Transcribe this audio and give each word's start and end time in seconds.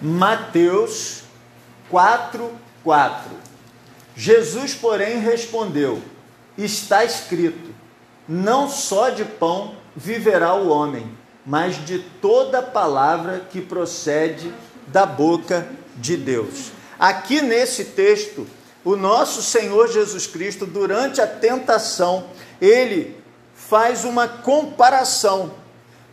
Mateus 0.00 1.22
4, 1.90 2.50
4. 2.82 3.30
Jesus, 4.16 4.74
porém, 4.74 5.18
respondeu: 5.18 6.02
Está 6.56 7.04
escrito: 7.04 7.74
Não 8.28 8.68
só 8.68 9.10
de 9.10 9.24
pão 9.24 9.74
viverá 9.94 10.54
o 10.54 10.68
homem, 10.68 11.10
mas 11.44 11.84
de 11.84 11.98
toda 11.98 12.62
palavra 12.62 13.46
que 13.50 13.60
procede 13.60 14.52
da 14.86 15.04
boca 15.04 15.68
de 15.96 16.16
Deus. 16.16 16.72
Aqui 16.98 17.42
nesse 17.42 17.86
texto, 17.86 18.46
o 18.84 18.96
nosso 18.96 19.42
Senhor 19.42 19.88
Jesus 19.88 20.26
Cristo, 20.26 20.64
durante 20.64 21.20
a 21.20 21.26
tentação, 21.26 22.26
ele 22.60 23.18
faz 23.54 24.04
uma 24.04 24.26
comparação 24.26 25.52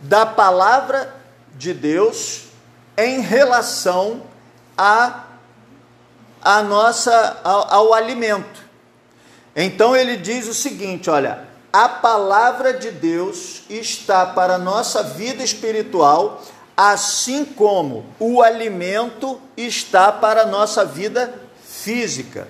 da 0.02 0.26
palavra 0.26 1.16
de 1.56 1.74
Deus 1.74 2.47
em 2.98 3.22
relação 3.22 4.24
a, 4.76 5.26
a 6.42 6.64
nossa 6.64 7.40
ao, 7.44 7.74
ao 7.74 7.94
alimento. 7.94 8.66
Então 9.56 9.96
ele 9.96 10.18
diz 10.18 10.48
o 10.48 10.54
seguinte, 10.54 11.10
olha, 11.10 11.46
a 11.72 11.88
palavra 11.88 12.74
de 12.74 12.90
Deus 12.92 13.62
está 13.70 14.26
para 14.26 14.56
a 14.56 14.60
nossa 14.60 15.04
vida 15.04 15.44
espiritual, 15.44 16.42
assim 16.76 17.46
como 17.46 18.06
o 18.20 18.42
alimento 18.42 19.40
está 19.56 20.12
para 20.12 20.44
a 20.44 20.46
nossa 20.46 20.84
vida 20.86 21.34
física, 21.64 22.48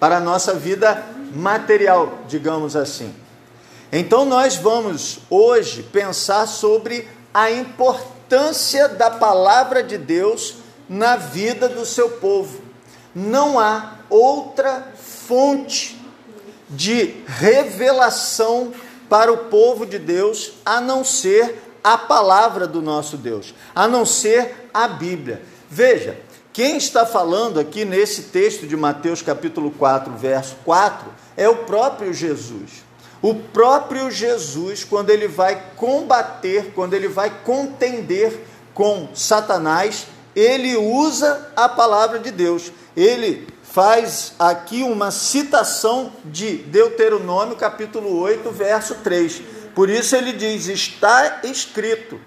para 0.00 0.16
a 0.16 0.20
nossa 0.20 0.54
vida 0.54 1.02
material, 1.34 2.18
digamos 2.26 2.76
assim. 2.76 3.14
Então 3.90 4.24
nós 4.24 4.56
vamos 4.56 5.20
hoje 5.28 5.82
pensar 5.82 6.46
sobre 6.46 7.08
a 7.32 7.50
importância 7.50 8.21
da 8.96 9.10
palavra 9.10 9.82
de 9.82 9.98
Deus 9.98 10.56
na 10.88 11.16
vida 11.16 11.68
do 11.68 11.84
seu 11.84 12.10
povo. 12.12 12.62
Não 13.14 13.58
há 13.58 13.98
outra 14.08 14.92
fonte 14.96 16.00
de 16.68 17.22
revelação 17.26 18.72
para 19.08 19.30
o 19.30 19.36
povo 19.36 19.84
de 19.84 19.98
Deus 19.98 20.52
a 20.64 20.80
não 20.80 21.04
ser 21.04 21.62
a 21.84 21.98
palavra 21.98 22.66
do 22.66 22.80
nosso 22.80 23.16
Deus, 23.16 23.54
a 23.74 23.86
não 23.86 24.06
ser 24.06 24.68
a 24.72 24.88
Bíblia. 24.88 25.42
Veja, 25.68 26.18
quem 26.52 26.76
está 26.76 27.04
falando 27.04 27.58
aqui 27.58 27.84
nesse 27.84 28.24
texto 28.24 28.66
de 28.66 28.76
Mateus 28.76 29.20
capítulo 29.20 29.70
4, 29.70 30.12
verso 30.14 30.56
4, 30.64 31.10
é 31.36 31.48
o 31.48 31.64
próprio 31.64 32.12
Jesus. 32.14 32.81
O 33.22 33.36
próprio 33.36 34.10
Jesus, 34.10 34.82
quando 34.82 35.10
ele 35.10 35.28
vai 35.28 35.62
combater, 35.76 36.72
quando 36.74 36.94
ele 36.94 37.06
vai 37.06 37.30
contender 37.44 38.40
com 38.74 39.08
Satanás, 39.14 40.08
ele 40.34 40.76
usa 40.76 41.52
a 41.54 41.68
palavra 41.68 42.18
de 42.18 42.32
Deus. 42.32 42.72
Ele 42.96 43.46
faz 43.62 44.34
aqui 44.38 44.82
uma 44.82 45.12
citação 45.12 46.12
de 46.24 46.56
Deuteronômio, 46.56 47.54
capítulo 47.54 48.18
8, 48.18 48.50
verso 48.50 48.96
3. 48.96 49.40
Por 49.72 49.88
isso 49.88 50.16
ele 50.16 50.32
diz: 50.32 50.66
está 50.66 51.40
escrito. 51.44 52.20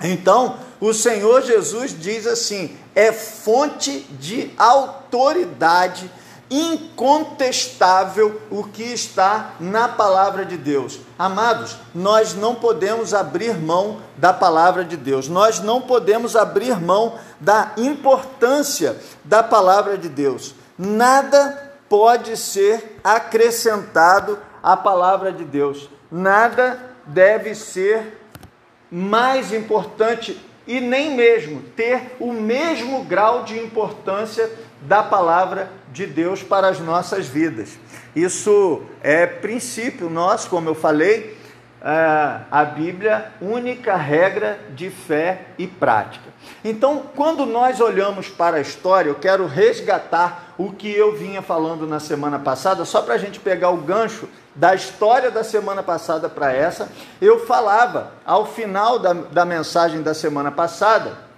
Então, 0.00 0.58
o 0.80 0.92
Senhor 0.92 1.42
Jesus 1.42 1.96
diz 1.98 2.26
assim: 2.26 2.76
é 2.94 3.12
fonte 3.12 4.00
de 4.20 4.50
autoridade 4.58 6.10
incontestável 6.52 8.42
o 8.50 8.62
que 8.64 8.82
está 8.82 9.52
na 9.58 9.88
palavra 9.88 10.44
de 10.44 10.58
Deus. 10.58 11.00
Amados, 11.18 11.78
nós 11.94 12.34
não 12.34 12.54
podemos 12.54 13.14
abrir 13.14 13.58
mão 13.58 14.02
da 14.18 14.34
palavra 14.34 14.84
de 14.84 14.98
Deus, 14.98 15.28
nós 15.28 15.60
não 15.60 15.80
podemos 15.80 16.36
abrir 16.36 16.78
mão 16.78 17.14
da 17.40 17.72
importância 17.78 18.98
da 19.24 19.42
palavra 19.42 19.96
de 19.96 20.10
Deus. 20.10 20.54
Nada 20.76 21.72
pode 21.88 22.36
ser 22.36 23.00
acrescentado 23.02 24.38
à 24.62 24.76
palavra 24.76 25.32
de 25.32 25.44
Deus, 25.44 25.88
nada 26.10 26.78
deve 27.06 27.54
ser 27.54 28.20
mais 28.90 29.54
importante 29.54 30.38
e 30.66 30.80
nem 30.80 31.16
mesmo 31.16 31.62
ter 31.74 32.14
o 32.20 32.32
mesmo 32.32 33.04
grau 33.04 33.42
de 33.42 33.58
importância 33.58 34.50
da 34.82 35.02
palavra 35.02 35.64
de 35.64 35.81
Deus 36.06 36.42
para 36.42 36.68
as 36.68 36.80
nossas 36.80 37.26
vidas. 37.26 37.78
Isso 38.14 38.82
é 39.02 39.26
princípio 39.26 40.10
nosso, 40.10 40.48
como 40.48 40.68
eu 40.68 40.74
falei, 40.74 41.36
é, 41.84 42.40
a 42.50 42.64
Bíblia, 42.64 43.32
única 43.40 43.96
regra 43.96 44.58
de 44.70 44.88
fé 44.88 45.46
e 45.58 45.66
prática. 45.66 46.30
Então, 46.64 47.02
quando 47.16 47.44
nós 47.44 47.80
olhamos 47.80 48.28
para 48.28 48.58
a 48.58 48.60
história, 48.60 49.10
eu 49.10 49.16
quero 49.16 49.46
resgatar 49.46 50.54
o 50.56 50.72
que 50.72 50.88
eu 50.88 51.16
vinha 51.16 51.42
falando 51.42 51.86
na 51.86 51.98
semana 51.98 52.38
passada, 52.38 52.84
só 52.84 53.02
para 53.02 53.14
a 53.14 53.18
gente 53.18 53.40
pegar 53.40 53.70
o 53.70 53.78
gancho 53.78 54.28
da 54.54 54.74
história 54.74 55.30
da 55.30 55.42
semana 55.42 55.82
passada 55.82 56.28
para 56.28 56.52
essa. 56.52 56.88
Eu 57.20 57.46
falava, 57.46 58.12
ao 58.24 58.46
final 58.46 58.98
da, 58.98 59.12
da 59.12 59.44
mensagem 59.44 60.02
da 60.02 60.14
semana 60.14 60.52
passada, 60.52 61.31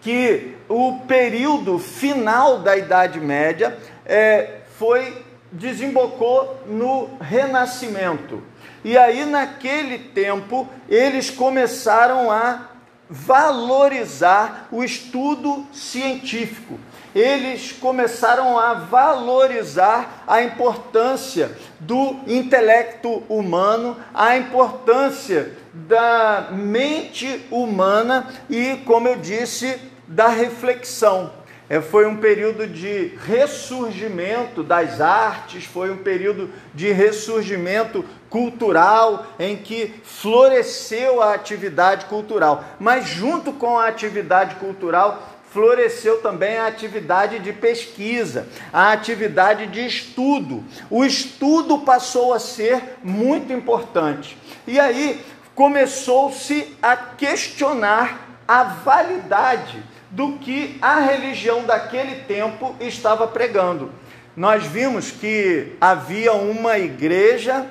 que 0.00 0.56
o 0.68 1.00
período 1.06 1.78
final 1.78 2.60
da 2.60 2.76
Idade 2.76 3.20
Média 3.20 3.76
é, 4.06 4.60
foi 4.78 5.24
desembocou 5.52 6.62
no 6.66 7.10
Renascimento. 7.20 8.42
E 8.84 8.96
aí, 8.96 9.24
naquele 9.24 9.98
tempo, 9.98 10.68
eles 10.88 11.28
começaram 11.28 12.30
a 12.30 12.70
valorizar 13.08 14.68
o 14.70 14.84
estudo 14.84 15.66
científico. 15.72 16.78
Eles 17.12 17.72
começaram 17.72 18.56
a 18.56 18.74
valorizar 18.74 20.22
a 20.28 20.42
importância 20.42 21.50
do 21.80 22.16
intelecto 22.26 23.24
humano, 23.28 23.96
a 24.14 24.36
importância 24.36 25.56
da 25.72 26.48
mente 26.52 27.46
humana 27.50 28.28
e, 28.48 28.76
como 28.84 29.08
eu 29.08 29.16
disse, 29.16 29.78
da 30.06 30.28
reflexão. 30.28 31.32
É, 31.68 31.80
foi 31.80 32.04
um 32.04 32.16
período 32.16 32.66
de 32.66 33.12
ressurgimento 33.24 34.60
das 34.60 35.00
artes, 35.00 35.64
foi 35.64 35.92
um 35.92 35.98
período 35.98 36.50
de 36.74 36.90
ressurgimento 36.90 38.04
cultural 38.28 39.24
em 39.38 39.56
que 39.56 39.94
floresceu 40.02 41.22
a 41.22 41.32
atividade 41.32 42.06
cultural. 42.06 42.64
Mas, 42.80 43.06
junto 43.06 43.52
com 43.52 43.78
a 43.78 43.86
atividade 43.86 44.56
cultural, 44.56 45.22
floresceu 45.52 46.20
também 46.20 46.58
a 46.58 46.66
atividade 46.66 47.38
de 47.38 47.52
pesquisa, 47.52 48.48
a 48.72 48.90
atividade 48.90 49.68
de 49.68 49.86
estudo. 49.86 50.64
O 50.90 51.04
estudo 51.04 51.78
passou 51.78 52.32
a 52.32 52.40
ser 52.40 52.96
muito 53.02 53.52
importante. 53.52 54.36
E 54.66 54.78
aí 54.78 55.20
começou-se 55.60 56.74
a 56.80 56.96
questionar 56.96 58.40
a 58.48 58.62
validade 58.62 59.84
do 60.10 60.38
que 60.38 60.78
a 60.80 61.00
religião 61.00 61.64
daquele 61.64 62.22
tempo 62.22 62.74
estava 62.80 63.28
pregando. 63.28 63.92
Nós 64.34 64.64
vimos 64.64 65.10
que 65.10 65.76
havia 65.78 66.32
uma 66.32 66.78
igreja 66.78 67.66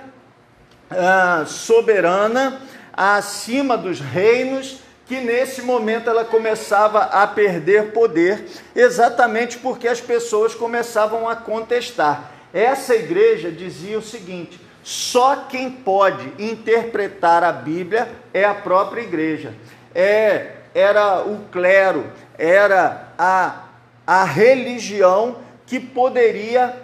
ah, 0.91 1.45
soberana 1.47 2.61
acima 2.93 3.75
dos 3.75 3.99
reinos, 3.99 4.81
que 5.07 5.19
nesse 5.19 5.63
momento 5.63 6.11
ela 6.11 6.23
começava 6.23 6.99
a 7.05 7.25
perder 7.25 7.91
poder, 7.91 8.45
exatamente 8.75 9.57
porque 9.57 9.87
as 9.87 9.99
pessoas 9.99 10.53
começavam 10.53 11.27
a 11.27 11.35
contestar. 11.35 12.33
Essa 12.53 12.95
igreja 12.95 13.51
dizia 13.51 13.97
o 13.97 14.03
seguinte: 14.03 14.68
só 14.89 15.45
quem 15.47 15.69
pode 15.69 16.33
interpretar 16.39 17.43
a 17.43 17.51
Bíblia 17.51 18.09
é 18.33 18.43
a 18.43 18.55
própria 18.55 19.01
igreja. 19.01 19.53
É, 19.93 20.53
era 20.73 21.21
o 21.21 21.45
clero, 21.51 22.07
era 22.35 23.09
a, 23.15 23.65
a 24.07 24.23
religião 24.23 25.37
que 25.67 25.79
poderia, 25.79 26.75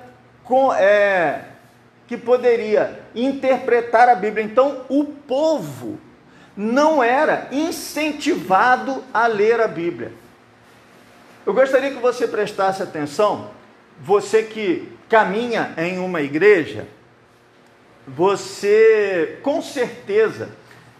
com, 0.44 0.72
é, 0.72 1.46
que 2.06 2.16
poderia 2.16 3.00
interpretar 3.16 4.08
a 4.08 4.14
Bíblia. 4.14 4.46
Então, 4.46 4.82
o 4.88 5.06
povo 5.06 6.00
não 6.56 7.04
era 7.04 7.48
incentivado 7.52 9.04
a 9.12 9.26
ler 9.26 9.60
a 9.60 9.68
Bíblia. 9.68 10.14
Eu 11.44 11.56
gostaria 11.56 11.90
que 11.90 12.00
você 12.00 12.28
prestasse 12.28 12.84
atenção, 12.84 13.50
você 14.00 14.44
que 14.44 14.96
caminha 15.10 15.74
em 15.76 15.98
uma 15.98 16.22
igreja, 16.22 16.86
você 18.08 19.40
com 19.42 19.62
certeza 19.62 20.50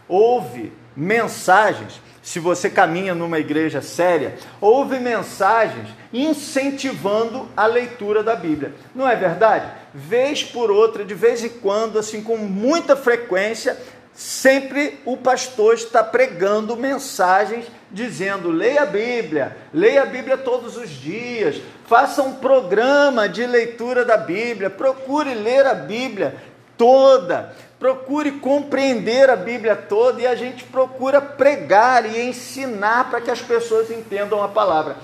ouve 0.08 0.72
mensagens 0.96 2.00
se 2.26 2.40
você 2.40 2.72
caminha 2.72 3.14
numa 3.14 3.38
igreja 3.38 3.84
séria, 3.84 4.34
houve 4.60 5.00
mensagens 5.00 5.90
incentivando 6.12 7.48
a 7.56 7.68
leitura 7.68 8.24
da 8.24 8.36
Bíblia. 8.36 8.74
Não 8.96 9.08
é 9.08 9.16
verdade? 9.16 9.72
Vez 9.94 10.44
por 10.44 10.72
outra, 10.72 11.06
de 11.06 11.14
vez 11.14 11.44
em 11.44 11.50
quando, 11.50 12.00
assim 12.00 12.24
com 12.24 12.36
muita 12.36 12.96
frequência, 12.96 13.78
sempre 14.12 15.00
o 15.06 15.16
pastor 15.16 15.76
está 15.76 16.04
pregando 16.04 16.76
mensagens 16.76 17.68
dizendo: 17.92 18.50
leia 18.50 18.82
a 18.82 18.88
Bíblia, 18.88 19.56
leia 19.72 20.02
a 20.02 20.08
Bíblia 20.08 20.36
todos 20.36 20.78
os 20.78 20.90
dias, 20.90 21.62
faça 21.86 22.24
um 22.24 22.34
programa 22.34 23.30
de 23.30 23.46
leitura 23.46 24.04
da 24.04 24.18
Bíblia, 24.18 24.72
procure 24.72 25.36
ler 25.36 25.68
a 25.68 25.76
Bíblia 25.76 26.34
toda, 26.78 27.54
procure 27.80 28.34
compreender 28.34 29.30
a 29.30 29.36
Bíblia 29.36 29.76
toda 29.76 30.22
e 30.22 30.28
a 30.28 30.36
gente 30.36 30.64
procura 30.64 31.22
pregar 31.22 32.06
e 32.06 32.22
ensinar 32.22 33.10
para 33.10 33.22
que 33.22 33.32
as 33.32 33.42
pessoas 33.42 33.92
entendam 33.92 34.42
a 34.44 34.48
palavra. 34.48 34.96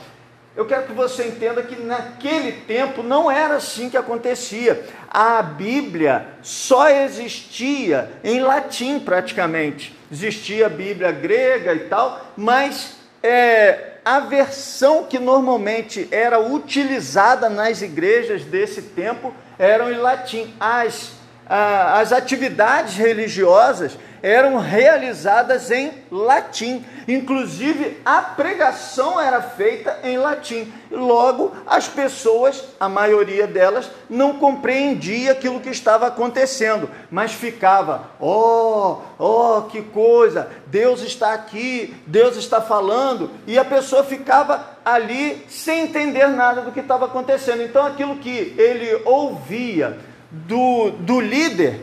Eu 0.56 0.66
quero 0.66 0.84
que 0.84 0.92
você 0.92 1.28
entenda 1.28 1.64
que 1.64 1.82
naquele 1.82 2.52
tempo 2.52 3.02
não 3.02 3.32
era 3.32 3.56
assim 3.56 3.90
que 3.90 3.96
acontecia. 3.96 4.86
A 5.10 5.42
Bíblia 5.42 6.26
só 6.42 6.90
existia 6.90 8.12
em 8.22 8.42
latim 8.42 9.00
praticamente. 9.00 9.98
Existia 10.12 10.66
a 10.66 10.70
Bíblia 10.70 11.12
grega 11.12 11.74
e 11.74 11.80
tal, 11.88 12.20
mas 12.36 12.98
é, 13.24 13.92
a 14.04 14.20
versão 14.20 15.06
que 15.06 15.20
normalmente 15.20 16.10
era 16.12 16.40
utilizada 16.40 17.50
nas 17.50 17.82
igrejas 17.82 18.44
desse 18.44 18.82
tempo 18.82 19.34
eram 19.58 19.90
em 19.90 19.98
latim. 19.98 20.54
As, 20.60 21.14
as 21.54 22.14
atividades 22.14 22.96
religiosas 22.96 23.98
eram 24.24 24.58
realizadas 24.58 25.70
em 25.70 25.92
latim. 26.10 26.86
Inclusive, 27.08 28.00
a 28.06 28.22
pregação 28.22 29.20
era 29.20 29.42
feita 29.42 30.00
em 30.04 30.18
latim. 30.18 30.72
Logo, 30.90 31.52
as 31.68 31.90
pessoas, 31.90 32.64
a 32.80 32.88
maioria 32.88 33.48
delas, 33.48 33.92
não 34.10 34.38
compreendia 34.38 35.34
aquilo 35.34 35.60
que 35.60 35.70
estava 35.70 36.08
acontecendo, 36.08 36.90
mas 37.10 37.34
ficava: 37.34 38.12
"Oh, 38.18 39.00
oh, 39.20 39.64
que 39.64 39.82
coisa! 39.82 40.50
Deus 40.68 41.02
está 41.02 41.34
aqui, 41.34 41.94
Deus 42.08 42.38
está 42.38 42.62
falando", 42.62 43.30
e 43.46 43.60
a 43.60 43.66
pessoa 43.66 44.06
ficava 44.06 44.64
ali 44.86 45.46
sem 45.50 45.82
entender 45.82 46.28
nada 46.28 46.62
do 46.62 46.72
que 46.72 46.80
estava 46.80 47.08
acontecendo. 47.08 47.62
Então, 47.62 47.86
aquilo 47.86 48.18
que 48.18 48.56
ele 48.58 49.02
ouvia 49.04 50.11
do, 50.32 50.92
do 50.92 51.20
líder 51.20 51.82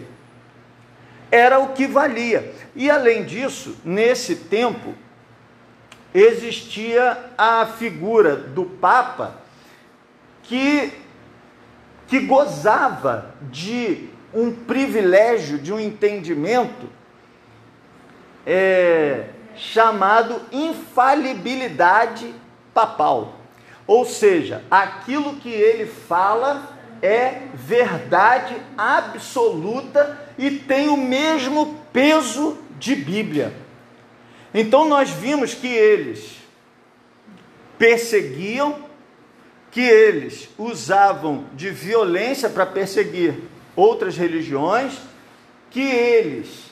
era 1.30 1.58
o 1.58 1.72
que 1.74 1.86
valia. 1.86 2.54
E 2.74 2.90
além 2.90 3.24
disso, 3.24 3.76
nesse 3.84 4.36
tempo, 4.36 4.94
existia 6.14 7.18
a 7.36 7.66
figura 7.66 8.36
do 8.36 8.64
Papa 8.64 9.36
que, 10.42 10.92
que 12.06 12.20
gozava 12.20 13.34
de 13.42 14.08
um 14.32 14.52
privilégio, 14.52 15.58
de 15.58 15.72
um 15.72 15.78
entendimento 15.78 16.88
é, 18.46 19.26
chamado 19.54 20.40
infalibilidade 20.50 22.34
papal. 22.72 23.34
Ou 23.86 24.04
seja, 24.04 24.62
aquilo 24.70 25.36
que 25.36 25.50
ele 25.50 25.86
fala 25.86 26.77
é 27.02 27.42
verdade 27.54 28.56
absoluta 28.76 30.18
e 30.36 30.50
tem 30.50 30.88
o 30.88 30.96
mesmo 30.96 31.76
peso 31.92 32.58
de 32.78 32.94
Bíblia. 32.94 33.52
Então 34.52 34.88
nós 34.88 35.10
vimos 35.10 35.54
que 35.54 35.68
eles 35.68 36.38
perseguiam, 37.78 38.86
que 39.70 39.80
eles 39.80 40.48
usavam 40.58 41.44
de 41.54 41.70
violência 41.70 42.48
para 42.48 42.66
perseguir 42.66 43.34
outras 43.76 44.16
religiões, 44.16 44.98
que 45.70 45.82
eles 45.82 46.68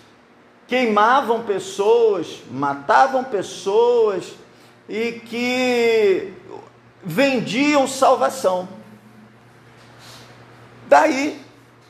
queimavam 0.67 1.44
pessoas, 1.44 2.43
matavam 2.50 3.23
pessoas 3.23 4.32
e 4.88 5.12
que 5.12 6.32
vendiam 7.05 7.87
salvação. 7.87 8.69
Daí, 10.88 11.41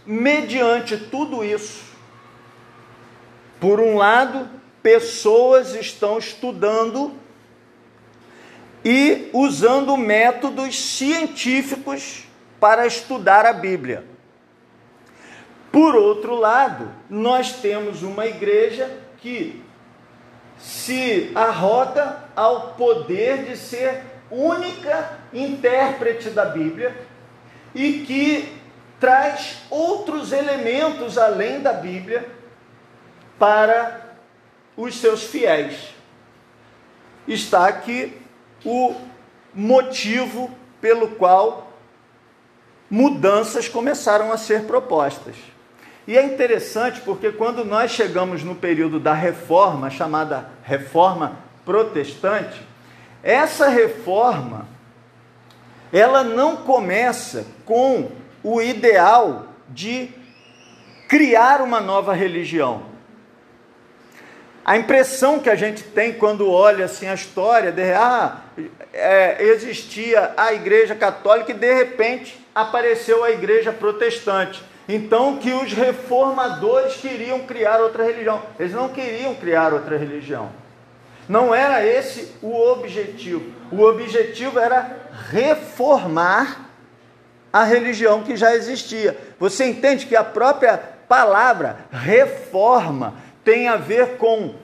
mediante 0.05 0.97
tudo 0.97 1.45
isso, 1.45 1.85
por 3.61 3.81
um 3.81 3.97
lado, 3.97 4.49
pessoas 4.83 5.75
estão 5.75 6.19
estudando 6.19 7.13
e 8.85 9.29
usando 9.33 9.97
métodos 9.97 10.79
científicos 10.79 12.25
para 12.61 12.87
estudar 12.87 13.45
a 13.45 13.53
Bíblia. 13.53 14.05
Por 15.73 15.95
outro 15.95 16.37
lado, 16.37 16.91
nós 17.11 17.55
temos 17.55 18.03
uma 18.03 18.27
igreja 18.27 18.99
que 19.19 19.63
se 20.59 21.33
arroga 21.35 22.25
ao 22.35 22.75
poder 22.75 23.45
de 23.45 23.57
ser 23.57 24.03
única 24.31 25.19
intérprete 25.35 26.31
da 26.31 26.47
Bíblia 26.47 26.97
e 27.75 28.05
que 28.07 28.56
traz 28.99 29.59
outros 29.71 30.33
elementos 30.33 31.19
além 31.19 31.61
da 31.61 31.73
Bíblia 31.73 32.29
para 33.39 34.17
os 34.77 34.97
seus 34.97 35.25
fiéis. 35.25 35.95
Está 37.27 37.67
aqui 37.67 38.17
o 38.65 38.95
motivo 39.55 40.51
pelo 40.81 41.09
qual 41.09 41.73
mudanças 42.89 43.69
começaram 43.69 44.33
a 44.33 44.39
ser 44.39 44.65
propostas. 44.65 45.37
E 46.07 46.17
é 46.17 46.25
interessante 46.25 47.01
porque 47.01 47.33
quando 47.33 47.65
nós 47.65 47.91
chegamos 47.91 48.45
no 48.45 48.55
período 48.55 49.01
da 49.01 49.13
reforma, 49.13 49.91
chamada 49.91 50.49
reforma 50.63 51.39
protestante, 51.65 52.63
essa 53.23 53.69
reforma 53.69 54.69
ela 55.93 56.23
não 56.23 56.59
começa 56.59 57.47
com 57.65 58.11
o 58.47 58.63
ideal 58.63 59.47
de 59.69 60.09
criar 61.09 61.61
uma 61.61 61.81
nova 61.81 62.15
religião. 62.15 62.85
A 64.65 64.77
impressão 64.77 65.41
que 65.41 65.51
a 65.51 65.57
gente 65.57 65.83
tem 65.83 66.13
quando 66.13 66.49
olha 66.49 66.85
assim 66.85 67.09
a 67.09 67.15
história 67.15 67.73
de 67.73 67.83
ah, 67.93 68.43
é, 68.93 69.43
existia 69.43 70.33
a 70.37 70.55
igreja 70.55 70.95
católica 70.95 71.51
e 71.51 71.55
de 71.55 71.75
repente 71.75 72.39
apareceu 72.55 73.25
a 73.25 73.33
igreja 73.33 73.73
protestante. 73.73 74.63
Então 74.89 75.39
que 75.39 75.53
os 75.53 75.73
reformadores 75.73 76.95
queriam 76.99 77.41
criar 77.41 77.81
outra 77.81 78.05
religião. 78.05 78.41
Eles 78.61 78.73
não 78.73 78.91
queriam 78.91 79.35
criar 79.35 79.73
outra 79.73 79.99
religião. 79.99 80.51
Não 81.29 81.53
era 81.53 81.85
esse 81.85 82.37
o 82.41 82.55
objetivo. 82.55 83.53
O 83.73 83.83
objetivo 83.83 84.61
era 84.61 85.09
reformar 85.31 86.67
a 87.53 87.65
religião 87.65 88.23
que 88.23 88.37
já 88.37 88.55
existia. 88.55 89.17
Você 89.39 89.65
entende 89.65 90.07
que 90.07 90.17
a 90.17 90.25
própria 90.25 90.77
palavra 91.09 91.79
reforma 91.91 93.15
tem 93.45 93.69
a 93.69 93.77
ver 93.77 94.17
com 94.17 94.55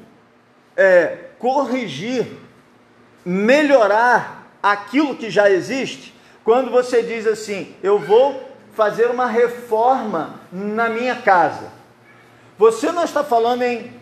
é, 0.77 1.17
corrigir, 1.39 2.27
melhorar 3.25 4.49
aquilo 4.63 5.17
que 5.17 5.31
já 5.31 5.51
existe? 5.51 6.15
Quando 6.45 6.71
você 6.71 7.03
diz 7.03 7.27
assim, 7.27 7.75
eu 7.83 7.99
vou 7.99 8.53
fazer 8.75 9.07
uma 9.07 9.27
reforma 9.27 10.41
na 10.51 10.89
minha 10.89 11.15
casa, 11.15 11.71
você 12.59 12.91
não 12.91 13.05
está 13.05 13.23
falando 13.23 13.63
em 13.63 13.93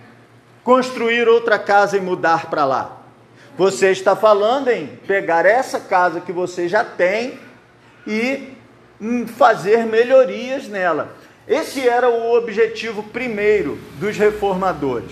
construir 0.65 1.29
outra 1.29 1.59
casa 1.59 1.97
e 1.97 2.01
mudar 2.01 2.47
para 2.47 2.65
lá. 2.65 2.99
Você 3.57 3.91
está 3.91 4.17
falando 4.17 4.69
em 4.69 4.87
pegar 4.87 5.45
essa 5.45 5.81
casa 5.81 6.21
que 6.21 6.33
você 6.33 6.69
já 6.69 6.85
tem 6.85 7.39
e 8.07 8.57
fazer 9.27 9.87
melhorias 9.87 10.69
nela. 10.69 11.17
Esse 11.49 11.89
era 11.89 12.09
o 12.09 12.37
objetivo 12.37 13.03
primeiro 13.03 13.79
dos 13.99 14.17
reformadores. 14.17 15.11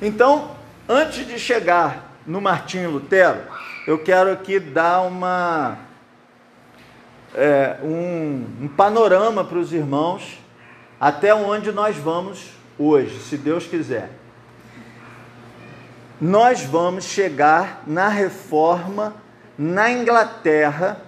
Então, 0.00 0.52
antes 0.88 1.26
de 1.26 1.38
chegar 1.38 2.16
no 2.26 2.40
Martinho 2.40 2.90
Lutero, 2.90 3.40
eu 3.86 3.98
quero 3.98 4.32
aqui 4.32 4.58
dar 4.58 5.02
uma, 5.02 5.78
é, 7.34 7.76
um, 7.82 8.44
um 8.62 8.68
panorama 8.68 9.44
para 9.44 9.58
os 9.58 9.72
irmãos 9.72 10.38
até 11.00 11.34
onde 11.34 11.70
nós 11.70 11.96
vamos 11.96 12.50
hoje, 12.78 13.20
se 13.20 13.36
Deus 13.36 13.66
quiser. 13.66 14.10
Nós 16.20 16.62
vamos 16.62 17.04
chegar 17.04 17.84
na 17.86 18.08
reforma 18.08 19.14
na 19.56 19.90
Inglaterra 19.90 21.07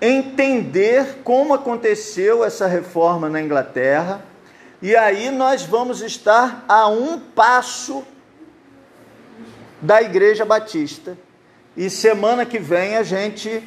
entender 0.00 1.18
como 1.22 1.52
aconteceu 1.52 2.44
essa 2.44 2.66
reforma 2.66 3.28
na 3.28 3.40
Inglaterra, 3.40 4.22
e 4.80 4.96
aí 4.96 5.30
nós 5.30 5.62
vamos 5.62 6.00
estar 6.00 6.64
a 6.66 6.88
um 6.88 7.18
passo 7.18 8.02
da 9.80 10.00
Igreja 10.00 10.44
Batista. 10.44 11.16
E 11.76 11.90
semana 11.90 12.46
que 12.46 12.58
vem 12.58 12.96
a 12.96 13.02
gente 13.02 13.62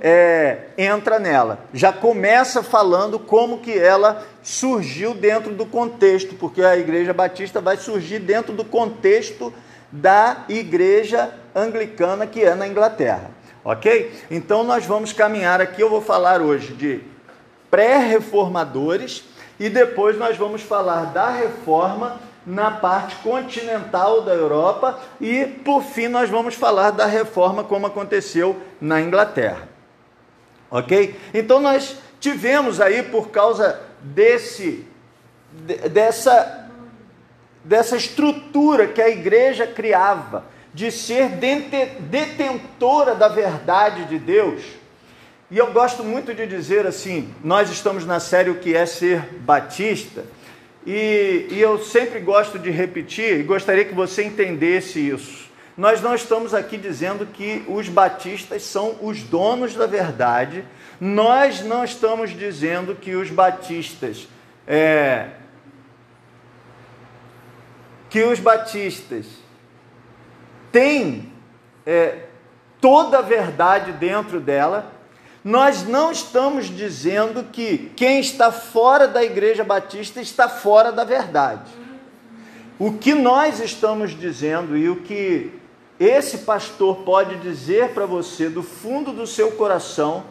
é, 0.00 0.58
entra 0.76 1.18
nela. 1.18 1.60
Já 1.72 1.92
começa 1.92 2.62
falando 2.62 3.18
como 3.18 3.60
que 3.60 3.72
ela 3.72 4.22
surgiu 4.42 5.14
dentro 5.14 5.54
do 5.54 5.64
contexto, 5.64 6.34
porque 6.34 6.62
a 6.62 6.76
Igreja 6.76 7.14
Batista 7.14 7.60
vai 7.60 7.78
surgir 7.78 8.18
dentro 8.18 8.52
do 8.52 8.64
contexto 8.64 9.52
da 9.90 10.44
Igreja 10.48 11.32
Anglicana 11.54 12.26
que 12.26 12.42
é 12.42 12.54
na 12.54 12.68
Inglaterra. 12.68 13.30
Ok? 13.64 14.12
Então 14.30 14.62
nós 14.62 14.84
vamos 14.84 15.12
caminhar 15.12 15.60
aqui. 15.60 15.80
Eu 15.80 15.88
vou 15.88 16.02
falar 16.02 16.42
hoje 16.42 16.74
de 16.74 17.00
pré-reformadores 17.70 19.24
e 19.58 19.70
depois 19.70 20.18
nós 20.18 20.36
vamos 20.36 20.62
falar 20.62 21.06
da 21.06 21.30
reforma 21.30 22.20
na 22.46 22.70
parte 22.70 23.16
continental 23.16 24.22
da 24.22 24.34
Europa 24.34 25.00
e, 25.20 25.46
por 25.46 25.82
fim, 25.82 26.08
nós 26.08 26.28
vamos 26.28 26.54
falar 26.54 26.90
da 26.90 27.06
reforma 27.06 27.64
como 27.64 27.86
aconteceu 27.86 28.60
na 28.80 29.00
Inglaterra. 29.00 29.68
Ok? 30.70 31.18
Então, 31.32 31.60
nós 31.60 31.96
tivemos 32.20 32.80
aí, 32.80 33.02
por 33.02 33.30
causa 33.30 33.80
desse, 34.00 34.86
dessa, 35.90 36.68
dessa 37.64 37.96
estrutura 37.96 38.88
que 38.88 39.00
a 39.00 39.08
igreja 39.08 39.66
criava, 39.66 40.44
de 40.74 40.90
ser 40.90 41.30
detentora 42.00 43.14
da 43.14 43.28
verdade 43.28 44.06
de 44.06 44.18
Deus, 44.18 44.62
e 45.50 45.56
eu 45.56 45.72
gosto 45.72 46.02
muito 46.02 46.34
de 46.34 46.46
dizer 46.46 46.84
assim: 46.86 47.32
nós 47.42 47.70
estamos 47.70 48.04
na 48.04 48.18
série 48.18 48.50
O 48.50 48.56
que 48.56 48.74
é 48.74 48.84
ser 48.84 49.20
batista, 49.36 50.24
e, 50.84 51.46
e 51.50 51.60
eu 51.60 51.78
sempre 51.78 52.18
gosto 52.18 52.58
de 52.58 52.70
repetir, 52.70 53.38
e 53.38 53.42
gostaria 53.44 53.84
que 53.84 53.94
você 53.94 54.24
entendesse 54.24 54.98
isso. 54.98 55.44
Nós 55.76 56.00
não 56.00 56.14
estamos 56.14 56.54
aqui 56.54 56.76
dizendo 56.76 57.26
que 57.26 57.64
os 57.68 57.88
batistas 57.88 58.62
são 58.62 58.96
os 59.00 59.22
donos 59.22 59.74
da 59.74 59.86
verdade, 59.86 60.64
nós 61.00 61.62
não 61.62 61.84
estamos 61.84 62.36
dizendo 62.36 62.94
que 62.94 63.14
os 63.14 63.30
batistas 63.30 64.28
é, 64.66 65.28
que 68.08 68.22
os 68.22 68.38
batistas 68.38 69.26
têm 70.74 71.32
é, 71.86 72.24
toda 72.80 73.18
a 73.18 73.22
verdade 73.22 73.92
dentro 73.92 74.40
dela, 74.40 74.92
nós 75.44 75.86
não 75.86 76.10
estamos 76.10 76.66
dizendo 76.66 77.44
que 77.44 77.92
quem 77.94 78.18
está 78.18 78.50
fora 78.50 79.06
da 79.06 79.22
Igreja 79.22 79.62
Batista 79.62 80.20
está 80.20 80.48
fora 80.48 80.90
da 80.90 81.04
verdade. 81.04 81.70
O 82.76 82.94
que 82.94 83.14
nós 83.14 83.60
estamos 83.60 84.18
dizendo 84.18 84.76
e 84.76 84.88
o 84.88 84.96
que 84.96 85.52
esse 86.00 86.38
pastor 86.38 87.04
pode 87.04 87.36
dizer 87.36 87.90
para 87.90 88.04
você 88.04 88.48
do 88.48 88.62
fundo 88.62 89.12
do 89.12 89.28
seu 89.28 89.52
coração, 89.52 90.24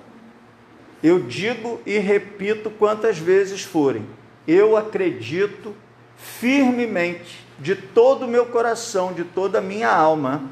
eu 1.02 1.22
digo 1.22 1.80
e 1.86 2.00
repito 2.00 2.70
quantas 2.70 3.18
vezes 3.18 3.62
forem, 3.62 4.06
eu 4.46 4.76
acredito 4.76 5.74
firmemente, 6.18 7.43
de 7.60 7.76
todo 7.76 8.26
o 8.26 8.28
meu 8.28 8.46
coração, 8.48 9.14
de 9.14 9.24
toda 9.24 9.60
a 9.60 9.62
minha 9.62 9.90
alma, 9.90 10.44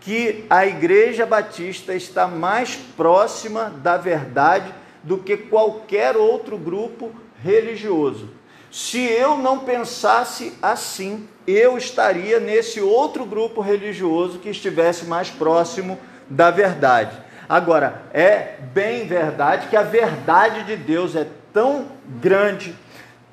que 0.00 0.44
a 0.48 0.66
Igreja 0.66 1.26
Batista 1.26 1.94
está 1.94 2.26
mais 2.26 2.76
próxima 2.96 3.72
da 3.82 3.96
verdade 3.96 4.72
do 5.02 5.18
que 5.18 5.36
qualquer 5.36 6.16
outro 6.16 6.56
grupo 6.56 7.12
religioso. 7.42 8.30
Se 8.70 9.00
eu 9.00 9.38
não 9.38 9.60
pensasse 9.60 10.52
assim, 10.60 11.26
eu 11.46 11.78
estaria 11.78 12.38
nesse 12.38 12.80
outro 12.80 13.24
grupo 13.24 13.60
religioso 13.60 14.38
que 14.38 14.50
estivesse 14.50 15.06
mais 15.06 15.30
próximo 15.30 15.98
da 16.28 16.50
verdade. 16.50 17.16
Agora, 17.48 18.02
é 18.12 18.56
bem 18.74 19.06
verdade 19.06 19.68
que 19.68 19.76
a 19.76 19.82
verdade 19.82 20.64
de 20.64 20.76
Deus 20.76 21.16
é 21.16 21.26
tão 21.52 21.86
grande, 22.20 22.74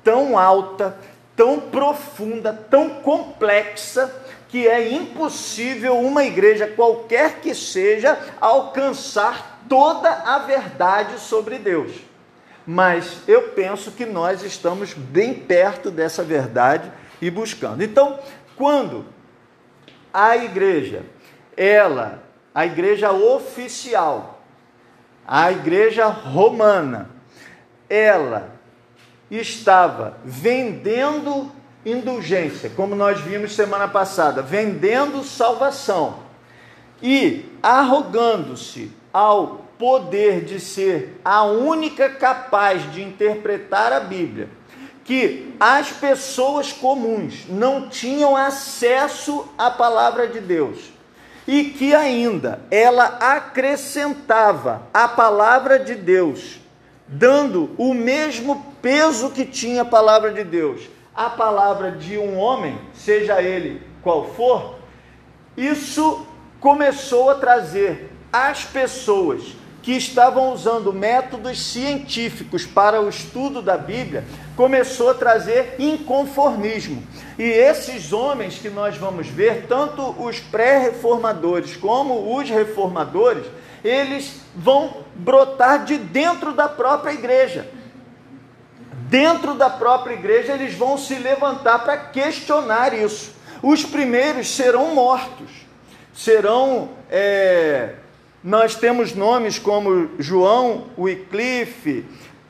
tão 0.02 0.38
alta, 0.38 0.96
tão 1.36 1.60
profunda, 1.60 2.52
tão 2.52 2.88
complexa, 2.88 4.12
que 4.48 4.66
é 4.66 4.92
impossível 4.92 5.98
uma 5.98 6.24
igreja, 6.24 6.66
qualquer 6.66 7.40
que 7.40 7.54
seja, 7.54 8.18
alcançar 8.40 9.64
toda 9.68 10.08
a 10.08 10.38
verdade 10.38 11.20
sobre 11.20 11.58
Deus. 11.58 11.92
Mas 12.66 13.18
eu 13.28 13.50
penso 13.50 13.92
que 13.92 14.06
nós 14.06 14.42
estamos 14.42 14.94
bem 14.94 15.34
perto 15.34 15.90
dessa 15.90 16.24
verdade 16.24 16.90
e 17.20 17.30
buscando. 17.30 17.82
Então, 17.82 18.18
quando 18.56 19.04
a 20.12 20.36
igreja, 20.36 21.02
ela, 21.56 22.22
a 22.54 22.64
igreja 22.64 23.12
oficial, 23.12 24.40
a 25.26 25.52
igreja 25.52 26.06
romana, 26.06 27.10
ela 27.88 28.55
estava 29.30 30.18
vendendo 30.24 31.50
indulgência, 31.84 32.70
como 32.70 32.94
nós 32.94 33.20
vimos 33.20 33.54
semana 33.54 33.86
passada, 33.86 34.42
vendendo 34.42 35.22
salvação 35.22 36.18
e 37.02 37.44
arrogando-se 37.62 38.90
ao 39.12 39.66
poder 39.78 40.44
de 40.44 40.58
ser 40.58 41.20
a 41.24 41.44
única 41.44 42.08
capaz 42.08 42.90
de 42.92 43.02
interpretar 43.02 43.92
a 43.92 44.00
Bíblia, 44.00 44.48
que 45.04 45.54
as 45.60 45.90
pessoas 45.90 46.72
comuns 46.72 47.46
não 47.48 47.88
tinham 47.88 48.34
acesso 48.34 49.46
à 49.56 49.70
palavra 49.70 50.26
de 50.26 50.40
Deus 50.40 50.96
e 51.46 51.64
que 51.64 51.94
ainda 51.94 52.60
ela 52.70 53.18
acrescentava 53.20 54.82
a 54.92 55.06
palavra 55.06 55.78
de 55.78 55.94
Deus, 55.94 56.58
dando 57.08 57.70
o 57.78 57.94
mesmo 57.94 58.74
peso 58.82 59.30
que 59.30 59.44
tinha 59.44 59.82
a 59.82 59.84
palavra 59.84 60.32
de 60.32 60.44
Deus 60.44 60.96
a 61.16 61.30
palavra 61.30 61.92
de 61.92 62.18
um 62.18 62.38
homem, 62.38 62.78
seja 62.92 63.40
ele 63.40 63.80
qual 64.02 64.26
for, 64.34 64.74
isso 65.56 66.26
começou 66.60 67.30
a 67.30 67.36
trazer 67.36 68.10
as 68.30 68.64
pessoas 68.64 69.56
que 69.80 69.92
estavam 69.92 70.52
usando 70.52 70.92
métodos 70.92 71.58
científicos 71.72 72.66
para 72.66 73.00
o 73.00 73.08
estudo 73.08 73.62
da 73.62 73.78
Bíblia, 73.78 74.24
começou 74.56 75.10
a 75.10 75.14
trazer 75.14 75.76
inconformismo. 75.78 77.02
E 77.38 77.44
esses 77.44 78.12
homens 78.12 78.58
que 78.58 78.68
nós 78.68 78.96
vamos 78.96 79.28
ver, 79.28 79.66
tanto 79.66 80.10
os 80.22 80.38
pré-reformadores 80.38 81.76
como 81.76 82.36
os 82.36 82.50
reformadores, 82.50 83.46
eles 83.82 84.40
vão 84.56 85.04
brotar 85.14 85.84
de 85.84 85.98
dentro 85.98 86.52
da 86.52 86.68
própria 86.68 87.12
igreja 87.12 87.70
dentro 89.08 89.54
da 89.54 89.70
própria 89.70 90.14
igreja, 90.14 90.52
eles 90.52 90.74
vão 90.74 90.98
se 90.98 91.14
levantar 91.14 91.80
para 91.80 91.96
questionar 91.96 92.92
isso. 92.92 93.34
Os 93.62 93.84
primeiros 93.84 94.54
serão 94.54 94.94
mortos, 94.94 95.50
serão. 96.14 96.90
É, 97.10 97.94
nós 98.42 98.74
temos 98.74 99.14
nomes 99.14 99.58
como 99.58 100.10
João 100.18 100.86
Wycliffe, 100.96 102.04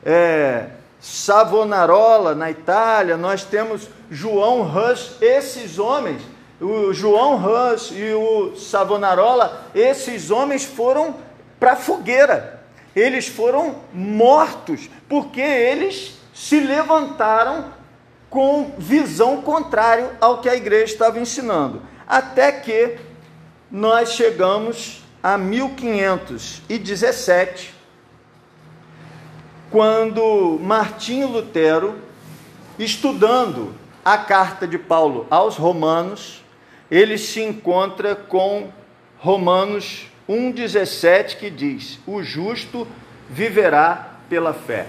é, 0.05 0.67
Savonarola 0.99 2.35
na 2.35 2.51
Itália, 2.51 3.17
nós 3.17 3.43
temos 3.43 3.87
João 4.11 4.61
Hus, 4.61 5.15
esses 5.21 5.79
homens, 5.79 6.21
o 6.59 6.91
João 6.91 7.35
Hus 7.35 7.91
e 7.91 8.13
o 8.13 8.55
Savonarola, 8.55 9.65
esses 9.73 10.29
homens 10.29 10.65
foram 10.65 11.15
para 11.59 11.73
a 11.73 11.75
fogueira, 11.75 12.63
eles 12.95 13.27
foram 13.27 13.75
mortos, 13.93 14.89
porque 15.07 15.41
eles 15.41 16.17
se 16.33 16.59
levantaram 16.59 17.71
com 18.29 18.73
visão 18.77 19.41
contrária 19.41 20.11
ao 20.19 20.41
que 20.41 20.49
a 20.49 20.55
igreja 20.55 20.93
estava 20.93 21.19
ensinando. 21.19 21.81
Até 22.07 22.51
que 22.51 22.97
nós 23.71 24.11
chegamos 24.13 25.03
a 25.21 25.37
1517, 25.37 27.77
quando 29.69 30.57
Martinho 30.61 31.27
Lutero, 31.27 31.99
estudando 32.79 33.75
a 34.05 34.17
carta 34.17 34.65
de 34.67 34.77
Paulo 34.77 35.27
aos 35.29 35.57
Romanos, 35.57 36.41
ele 36.89 37.17
se 37.17 37.41
encontra 37.41 38.15
com 38.15 38.69
Romanos 39.19 40.05
1,17 40.27 41.37
que 41.37 41.49
diz: 41.49 41.99
O 42.05 42.21
justo 42.21 42.87
viverá 43.29 44.17
pela 44.29 44.53
fé. 44.53 44.87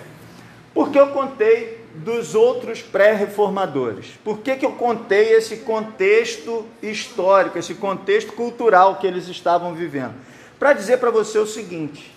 Por 0.74 0.90
que 0.90 0.98
eu 0.98 1.08
contei 1.08 1.84
dos 1.94 2.34
outros 2.34 2.82
pré-reformadores? 2.82 4.18
Por 4.22 4.38
que, 4.38 4.56
que 4.56 4.66
eu 4.66 4.72
contei 4.72 5.32
esse 5.32 5.58
contexto 5.58 6.66
histórico, 6.82 7.58
esse 7.58 7.74
contexto 7.74 8.32
cultural 8.32 8.96
que 8.96 9.06
eles 9.06 9.28
estavam 9.28 9.74
vivendo? 9.74 10.14
Para 10.58 10.72
dizer 10.72 10.98
para 10.98 11.10
você 11.10 11.38
o 11.38 11.46
seguinte: 11.46 12.14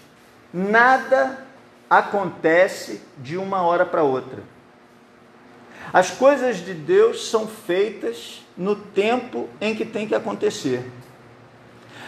nada 0.53 1.45
acontece 1.89 3.01
de 3.17 3.37
uma 3.37 3.61
hora 3.61 3.85
para 3.85 4.03
outra. 4.03 4.43
As 5.93 6.09
coisas 6.09 6.57
de 6.57 6.73
Deus 6.73 7.27
são 7.29 7.47
feitas 7.47 8.45
no 8.55 8.75
tempo 8.75 9.49
em 9.59 9.75
que 9.75 9.85
tem 9.85 10.07
que 10.07 10.15
acontecer. 10.15 10.89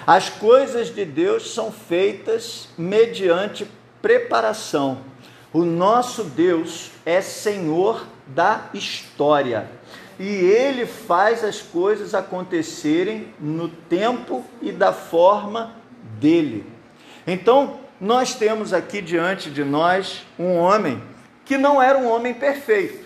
As 0.06 0.30
coisas 0.30 0.94
de 0.94 1.06
Deus 1.06 1.54
são 1.54 1.72
feitas 1.72 2.68
mediante 2.78 3.68
preparação. 4.02 5.00
O 5.54 5.64
nosso 5.64 6.24
Deus 6.24 6.92
é 7.06 7.22
Senhor 7.22 8.06
da 8.28 8.70
história 8.74 9.70
e 10.20 10.26
ele 10.26 10.86
faz 10.86 11.44
as 11.44 11.62
coisas 11.62 12.14
acontecerem 12.14 13.34
no 13.40 13.68
tempo 13.68 14.44
e 14.62 14.72
da 14.72 14.94
forma 14.94 15.76
dele. 16.20 16.66
Então, 17.26 17.80
nós 18.00 18.36
temos 18.36 18.74
aqui 18.74 19.02
diante 19.02 19.50
de 19.50 19.64
nós 19.64 20.26
um 20.38 20.56
homem 20.56 21.02
que 21.46 21.58
não 21.58 21.82
era 21.82 21.98
um 21.98 22.10
homem 22.10 22.34
perfeito. 22.34 23.04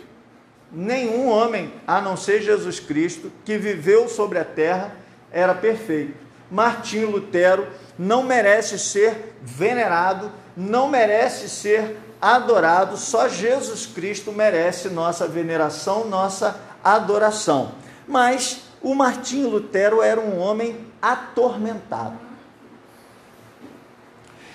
Nenhum 0.72 1.30
homem, 1.30 1.72
a 1.86 2.02
não 2.02 2.18
ser 2.18 2.42
Jesus 2.42 2.80
Cristo, 2.80 3.32
que 3.46 3.58
viveu 3.58 4.10
sobre 4.10 4.38
a 4.38 4.44
terra, 4.44 4.96
era 5.32 5.54
perfeito. 5.54 6.27
Martinho 6.50 7.12
Lutero 7.12 7.68
não 7.98 8.24
merece 8.24 8.80
ser 8.80 9.36
venerado, 9.42 10.32
não 10.56 10.88
merece 10.88 11.50
ser 11.50 11.98
adorado, 12.22 12.98
só 12.98 13.28
Jesus 13.28 13.86
Cristo 13.86 14.32
merece 14.32 14.90
nossa 14.90 15.28
veneração, 15.28 16.08
nossa 16.08 16.60
adoração. 16.84 17.74
Mas 18.08 18.62
o 18.82 18.96
Martinho 18.96 19.50
Lutero 19.50 20.02
era 20.02 20.20
um 20.20 20.40
homem 20.40 20.88
atormentado. 21.02 22.18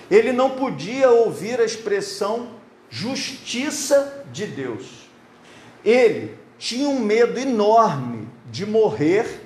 Ele 0.09 0.31
não 0.31 0.51
podia 0.51 1.09
ouvir 1.09 1.59
a 1.59 1.63
expressão 1.63 2.49
justiça 2.89 4.25
de 4.31 4.45
Deus. 4.45 5.07
Ele 5.83 6.37
tinha 6.57 6.87
um 6.87 6.99
medo 6.99 7.39
enorme 7.39 8.27
de 8.51 8.65
morrer, 8.65 9.42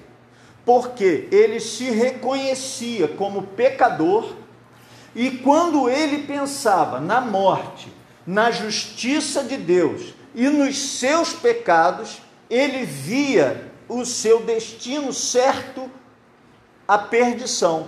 porque 0.68 1.30
ele 1.32 1.62
se 1.62 1.86
reconhecia 1.86 3.08
como 3.08 3.44
pecador, 3.44 4.36
e 5.16 5.32
quando 5.32 5.90
ele 5.90 6.28
pensava 6.28 7.00
na 7.00 7.22
morte, 7.22 7.90
na 8.26 8.52
justiça 8.52 9.46
de 9.46 9.56
Deus 9.56 10.14
e 10.36 10.50
nos 10.50 10.78
seus 10.78 11.32
pecados, 11.32 12.22
ele 12.50 12.84
via 12.84 13.72
o 13.88 14.04
seu 14.04 14.42
destino 14.42 15.14
certo 15.14 15.90
à 16.86 16.98
perdição. 16.98 17.88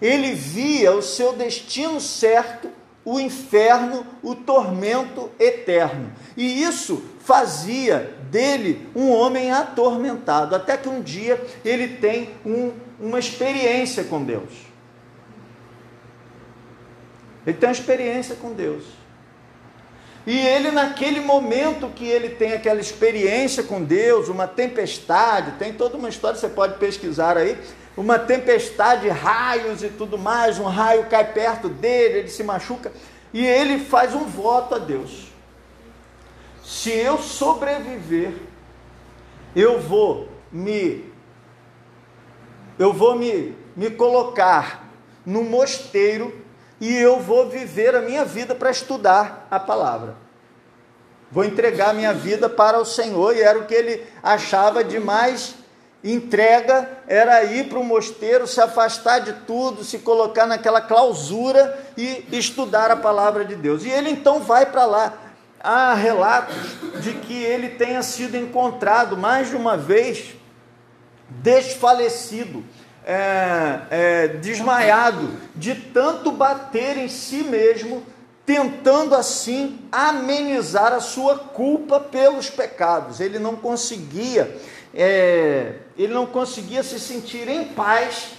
Ele 0.00 0.32
via 0.32 0.92
o 0.94 1.02
seu 1.02 1.32
destino 1.32 2.00
certo, 2.00 2.70
o 3.04 3.18
inferno, 3.18 4.06
o 4.22 4.36
tormento 4.36 5.32
eterno. 5.36 6.12
E 6.36 6.62
isso 6.62 7.02
fazia 7.18 8.19
dele 8.30 8.88
um 8.94 9.10
homem 9.10 9.50
atormentado, 9.50 10.54
até 10.54 10.76
que 10.76 10.88
um 10.88 11.02
dia 11.02 11.42
ele 11.64 11.96
tem 11.96 12.30
um, 12.46 12.72
uma 12.98 13.18
experiência 13.18 14.04
com 14.04 14.22
Deus. 14.22 14.50
Ele 17.46 17.56
tem 17.56 17.68
uma 17.68 17.74
experiência 17.74 18.36
com 18.36 18.52
Deus. 18.52 18.84
E 20.26 20.38
ele, 20.38 20.70
naquele 20.70 21.20
momento 21.20 21.88
que 21.88 22.04
ele 22.06 22.28
tem 22.30 22.52
aquela 22.52 22.80
experiência 22.80 23.62
com 23.62 23.82
Deus, 23.82 24.28
uma 24.28 24.46
tempestade, 24.46 25.52
tem 25.52 25.72
toda 25.72 25.96
uma 25.96 26.08
história, 26.08 26.38
você 26.38 26.48
pode 26.48 26.78
pesquisar 26.78 27.38
aí, 27.38 27.58
uma 27.96 28.18
tempestade, 28.18 29.08
raios 29.08 29.82
e 29.82 29.88
tudo 29.88 30.18
mais, 30.18 30.58
um 30.58 30.64
raio 30.64 31.06
cai 31.06 31.32
perto 31.32 31.68
dele, 31.68 32.18
ele 32.18 32.28
se 32.28 32.44
machuca, 32.44 32.92
e 33.32 33.44
ele 33.44 33.78
faz 33.78 34.14
um 34.14 34.24
voto 34.24 34.74
a 34.74 34.78
Deus. 34.78 35.29
Se 36.70 36.90
eu 36.90 37.18
sobreviver, 37.18 38.32
eu 39.56 39.80
vou 39.80 40.28
me 40.52 41.12
eu 42.78 42.92
vou 42.92 43.16
me, 43.16 43.56
me 43.76 43.90
colocar 43.90 44.88
no 45.26 45.42
mosteiro 45.42 46.32
e 46.80 46.96
eu 46.96 47.18
vou 47.18 47.48
viver 47.48 47.94
a 47.94 48.00
minha 48.00 48.24
vida 48.24 48.54
para 48.54 48.70
estudar 48.70 49.48
a 49.50 49.58
palavra. 49.58 50.16
Vou 51.30 51.44
entregar 51.44 51.90
a 51.90 51.92
minha 51.92 52.14
vida 52.14 52.48
para 52.48 52.78
o 52.78 52.84
Senhor, 52.86 53.36
e 53.36 53.42
era 53.42 53.58
o 53.58 53.66
que 53.66 53.74
ele 53.74 54.06
achava 54.22 54.82
de 54.82 54.98
mais 54.98 55.56
entrega, 56.02 56.88
era 57.06 57.44
ir 57.44 57.68
para 57.68 57.80
o 57.80 57.84
mosteiro, 57.84 58.46
se 58.46 58.60
afastar 58.60 59.18
de 59.18 59.32
tudo, 59.44 59.84
se 59.84 59.98
colocar 59.98 60.46
naquela 60.46 60.80
clausura 60.80 61.78
e 61.98 62.24
estudar 62.32 62.90
a 62.90 62.96
palavra 62.96 63.44
de 63.44 63.56
Deus. 63.56 63.84
E 63.84 63.90
ele 63.90 64.08
então 64.08 64.40
vai 64.40 64.64
para 64.64 64.86
lá. 64.86 65.29
Há 65.62 65.94
relatos 65.94 66.56
de 67.02 67.12
que 67.14 67.34
ele 67.34 67.70
tenha 67.70 68.02
sido 68.02 68.36
encontrado 68.36 69.16
mais 69.16 69.50
de 69.50 69.56
uma 69.56 69.76
vez 69.76 70.34
desfalecido 71.28 72.64
é, 73.04 73.80
é, 73.90 74.28
desmaiado 74.28 75.30
de 75.54 75.74
tanto 75.74 76.32
bater 76.32 76.96
em 76.96 77.08
si 77.08 77.42
mesmo, 77.42 78.04
tentando 78.44 79.14
assim 79.14 79.78
amenizar 79.92 80.92
a 80.92 81.00
sua 81.00 81.38
culpa 81.38 82.00
pelos 82.00 82.50
pecados. 82.50 83.20
Ele 83.20 83.38
não 83.38 83.56
conseguia, 83.56 84.56
é, 84.94 85.74
ele 85.96 86.12
não 86.12 86.26
conseguia 86.26 86.82
se 86.82 86.98
sentir 86.98 87.48
em 87.48 87.64
paz. 87.64 88.30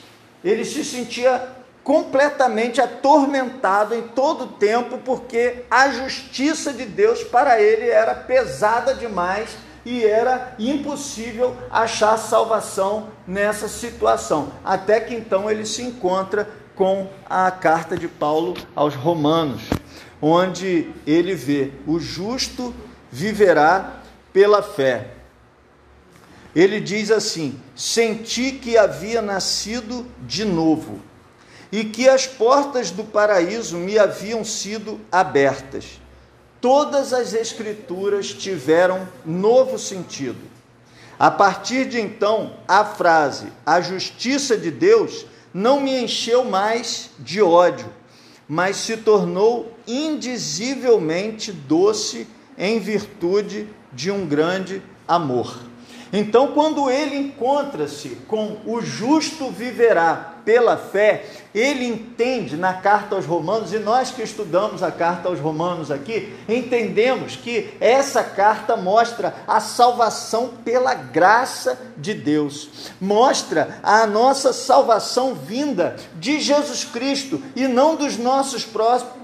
Ele 0.44 0.66
se 0.66 0.84
sentia 0.84 1.61
completamente 1.84 2.80
atormentado 2.80 3.96
em 3.96 4.04
todo 4.04 4.44
o 4.44 4.48
tempo, 4.48 5.00
porque 5.00 5.66
a 5.70 5.90
justiça 5.90 6.72
de 6.72 6.86
Deus 6.86 7.24
para 7.24 7.60
ele 7.60 7.90
era 7.90 8.14
pesada 8.14 8.94
demais 8.94 9.50
e 9.84 10.06
era 10.06 10.54
impossível 10.60 11.58
achar 11.72 12.18
salvação 12.18 13.10
nessa 13.28 13.68
situação. 13.68 14.52
Até 14.64 15.00
que 15.00 15.16
então 15.16 15.50
ele 15.50 15.66
se 15.66 15.82
encontra 15.82 16.48
com 16.76 17.08
a 17.28 17.50
carta 17.50 17.98
de 17.98 18.08
Paulo 18.08 18.54
aos 18.76 18.94
Romanos, 18.94 19.64
onde 20.22 20.92
ele 21.06 21.34
vê: 21.34 21.72
o 21.88 22.00
justo 22.00 22.74
viverá 23.12 24.02
pela 24.32 24.62
fé. 24.62 25.08
Ele 26.56 26.80
diz 26.80 27.10
assim: 27.10 27.60
Senti 27.76 28.52
que 28.52 28.78
havia 28.78 29.22
nascido 29.22 30.06
de 30.22 30.46
novo 30.46 31.11
e 31.72 31.86
que 31.86 32.10
as 32.10 32.28
portas 32.28 32.92
do 32.92 33.04
paraíso 33.04 33.78
me 33.78 33.98
haviam 33.98 34.44
sido 34.44 35.00
abertas 35.12 36.02
todas 36.62 37.12
as 37.12 37.34
Escrituras 37.34 38.32
tiveram 38.32 39.08
novo 39.26 39.80
sentido. 39.80 40.40
A 41.18 41.32
partir 41.32 41.86
de 41.90 42.00
então, 42.00 42.54
a 42.68 42.86
frase 42.86 43.48
a 43.66 43.82
justiça 43.82 44.56
de 44.56 44.70
Deus 44.70 45.26
não 45.54 45.82
me 45.82 46.04
encheu 46.04 46.46
mais 46.46 47.10
de 47.20 47.42
ódio, 47.42 47.88
mas 48.48 48.78
se 48.78 48.96
tornou 48.98 49.76
indizivelmente 49.88 51.52
doce 51.52 52.28
em 52.58 52.80
virtude 52.80 53.68
de 53.92 54.12
um 54.12 54.26
grande 54.26 54.82
amor. 55.08 55.60
Então, 56.14 56.50
quando 56.50 56.90
ele 56.90 57.16
encontra-se 57.16 58.10
com 58.28 58.58
o 58.66 58.82
justo 58.82 59.50
viverá 59.50 60.31
pela 60.46 60.78
fé, 60.78 61.26
ele 61.54 61.86
entende 61.86 62.56
na 62.56 62.74
carta 62.74 63.16
aos 63.16 63.26
Romanos, 63.26 63.74
e 63.74 63.80
nós 63.80 64.12
que 64.12 64.22
estudamos 64.22 64.82
a 64.82 64.92
carta 64.92 65.28
aos 65.28 65.40
Romanos 65.40 65.92
aqui, 65.92 66.34
entendemos 66.48 67.36
que 67.36 67.74
essa 67.80 68.24
carta 68.24 68.78
mostra 68.78 69.36
a 69.48 69.60
salvação 69.60 70.52
pela 70.64 70.94
graça 70.94 71.80
de 71.98 72.14
Deus, 72.14 72.70
mostra 73.00 73.80
a 73.84 74.08
nossa 74.08 74.54
salvação 74.54 75.34
vinda 75.34 75.96
de 76.16 76.40
Jesus 76.40 76.86
Cristo 76.86 77.42
e 77.56 77.68
não 77.68 77.96
dos 77.96 78.18
nossos 78.18 78.66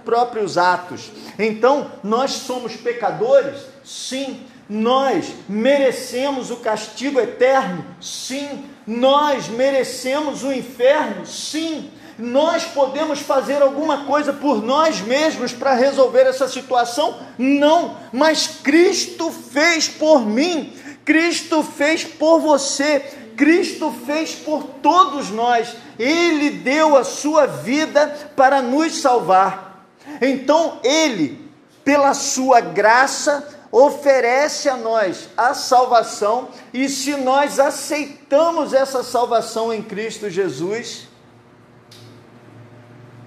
próprios 0.03 0.57
atos. 0.57 1.11
Então, 1.39 1.91
nós 2.03 2.31
somos 2.31 2.75
pecadores? 2.75 3.61
Sim 3.83 4.45
nós 4.69 5.33
merecemos 5.47 6.51
o 6.51 6.57
castigo 6.57 7.19
eterno? 7.19 7.85
Sim. 8.01 8.65
Nós 8.87 9.49
merecemos 9.49 10.43
o 10.43 10.53
inferno? 10.53 11.25
Sim. 11.25 11.91
Nós 12.17 12.63
podemos 12.63 13.19
fazer 13.19 13.61
alguma 13.61 14.05
coisa 14.05 14.33
por 14.33 14.63
nós 14.63 15.01
mesmos 15.01 15.51
para 15.51 15.73
resolver 15.73 16.21
essa 16.21 16.47
situação? 16.47 17.19
Não, 17.37 17.97
mas 18.11 18.47
Cristo 18.47 19.29
fez 19.29 19.87
por 19.87 20.25
mim, 20.25 20.73
Cristo 21.05 21.61
fez 21.61 22.03
por 22.03 22.39
você, 22.39 23.01
Cristo 23.35 23.93
fez 24.05 24.33
por 24.33 24.63
todos 24.81 25.29
nós. 25.29 25.75
Ele 25.99 26.49
deu 26.49 26.97
a 26.97 27.03
sua 27.03 27.45
vida 27.45 28.31
para 28.35 28.63
nos 28.63 28.97
salvar. 28.99 29.85
Então, 30.19 30.79
Ele, 30.83 31.47
pela 31.83 32.15
sua 32.15 32.59
graça, 32.61 33.56
oferece 33.77 34.67
a 34.67 34.75
nós 34.75 35.29
a 35.37 35.53
salvação, 35.53 36.49
e 36.73 36.89
se 36.89 37.15
nós 37.15 37.59
aceitamos 37.59 38.73
essa 38.73 39.03
salvação 39.03 39.71
em 39.71 39.83
Cristo 39.83 40.29
Jesus, 40.29 41.07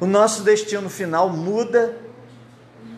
o 0.01 0.07
nosso 0.07 0.43
destino 0.43 0.91
final 0.91 1.29
muda 1.29 1.97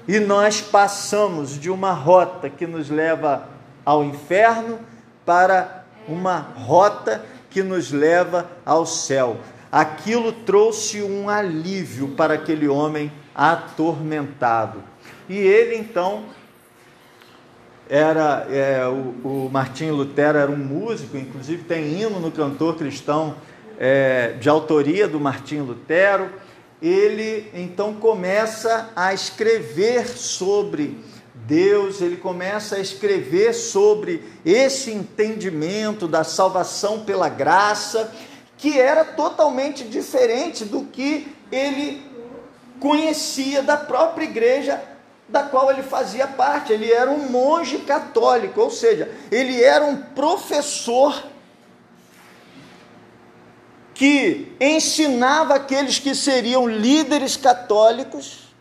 e 0.09 0.19
nós 0.19 0.61
passamos 0.61 1.59
de 1.59 1.71
uma 1.71 1.93
rota 1.93 2.49
que 2.49 2.67
nos 2.67 2.88
leva 2.88 3.49
ao 3.85 4.03
inferno 4.03 4.79
para 5.27 5.85
uma 6.09 6.38
rota 6.38 7.25
que 7.51 7.62
nos 7.62 7.93
leva 7.93 8.51
ao 8.65 8.87
céu. 8.87 9.37
aquilo 9.71 10.33
trouxe 10.33 11.03
um 11.03 11.31
alívio 11.31 12.09
para 12.09 12.35
aquele 12.35 12.69
homem 12.69 13.11
atormentado. 13.35 14.83
E 15.29 15.37
ele 15.38 15.77
então 15.77 16.25
era 17.88 18.47
é, 18.51 18.87
o, 18.87 19.47
o 19.47 19.51
Martinho 19.53 19.95
Lutero 19.95 20.38
era 20.38 20.51
um 20.51 20.57
músico, 20.57 21.16
inclusive 21.16 21.64
tem 21.64 22.01
hino 22.01 22.21
no 22.21 22.31
cantor 22.31 22.77
cristão 22.77 23.35
é, 23.79 24.35
de 24.40 24.49
autoria 24.49 25.09
do 25.09 25.21
Martinho 25.21 25.64
Lutero. 25.64 26.31
Ele 26.81 27.51
então 27.55 27.95
começa 27.95 28.90
a 28.97 29.14
escrever 29.14 30.09
sobre 30.09 30.99
Deus, 31.35 32.01
ele 32.01 32.16
começa 32.16 32.77
a 32.77 32.81
escrever 32.81 33.53
sobre 33.53 34.23
esse 34.45 34.90
entendimento 34.90 36.09
da 36.09 36.25
salvação 36.25 37.01
pela 37.01 37.29
graça, 37.29 38.12
que 38.57 38.79
era 38.81 39.05
totalmente 39.05 39.85
diferente 39.85 40.64
do 40.64 40.85
que 40.85 41.35
ele 41.51 42.03
conhecia 42.81 43.62
da 43.62 43.77
própria 43.77 44.25
igreja 44.25 44.81
da 45.33 45.42
qual 45.42 45.71
ele 45.71 45.83
fazia 45.83 46.27
parte. 46.29 46.73
Ele 46.73 46.92
era 46.92 47.11
um 47.11 47.31
monge 47.31 47.79
católico, 47.79 48.61
ou 48.61 48.71
seja, 48.71 49.11
ele 49.31 49.61
era 49.61 49.85
um 49.85 49.97
professor 49.97 51.25
que 53.95 54.55
ensinava 54.61 55.55
aqueles 55.55 55.99
que 55.99 56.14
seriam 56.14 56.68
líderes 56.68 57.37
católicos, 57.37 58.55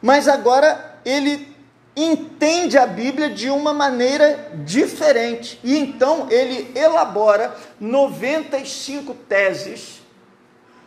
mas 0.00 0.28
agora 0.28 1.00
ele 1.04 1.56
entende 1.96 2.78
a 2.78 2.86
Bíblia 2.86 3.30
de 3.30 3.50
uma 3.50 3.72
maneira 3.72 4.52
diferente. 4.64 5.58
E 5.64 5.76
então 5.76 6.28
ele 6.30 6.70
elabora 6.78 7.56
95 7.80 9.14
teses 9.28 10.00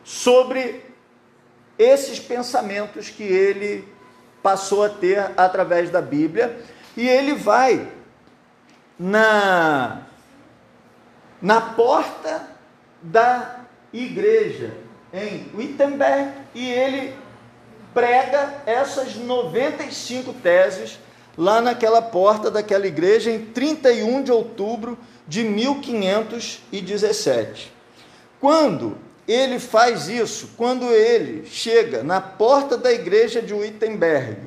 sobre 0.03 0.85
esses 1.77 2.19
pensamentos 2.19 3.09
que 3.09 3.23
ele 3.23 3.87
passou 4.41 4.83
a 4.83 4.89
ter 4.89 5.31
através 5.37 5.89
da 5.89 6.01
Bíblia, 6.01 6.59
e 6.95 7.07
ele 7.07 7.33
vai 7.33 7.87
na, 8.99 10.01
na 11.41 11.61
porta 11.61 12.49
da 13.01 13.61
igreja 13.91 14.73
em 15.13 15.49
Wittenberg 15.53 16.31
e 16.53 16.69
ele 16.69 17.15
prega 17.93 18.61
essas 18.65 19.15
95 19.15 20.33
teses 20.33 20.99
lá 21.37 21.61
naquela 21.61 22.01
porta 22.01 22.49
daquela 22.49 22.87
igreja 22.87 23.29
em 23.31 23.45
31 23.45 24.23
de 24.23 24.31
outubro 24.31 24.97
de 25.27 25.43
1517. 25.43 27.73
Quando 28.39 28.97
ele 29.27 29.59
faz 29.59 30.07
isso 30.07 30.51
quando 30.57 30.85
ele 30.91 31.45
chega 31.47 32.03
na 32.03 32.19
porta 32.19 32.77
da 32.77 32.91
igreja 32.91 33.41
de 33.41 33.53
Wittenberg, 33.53 34.37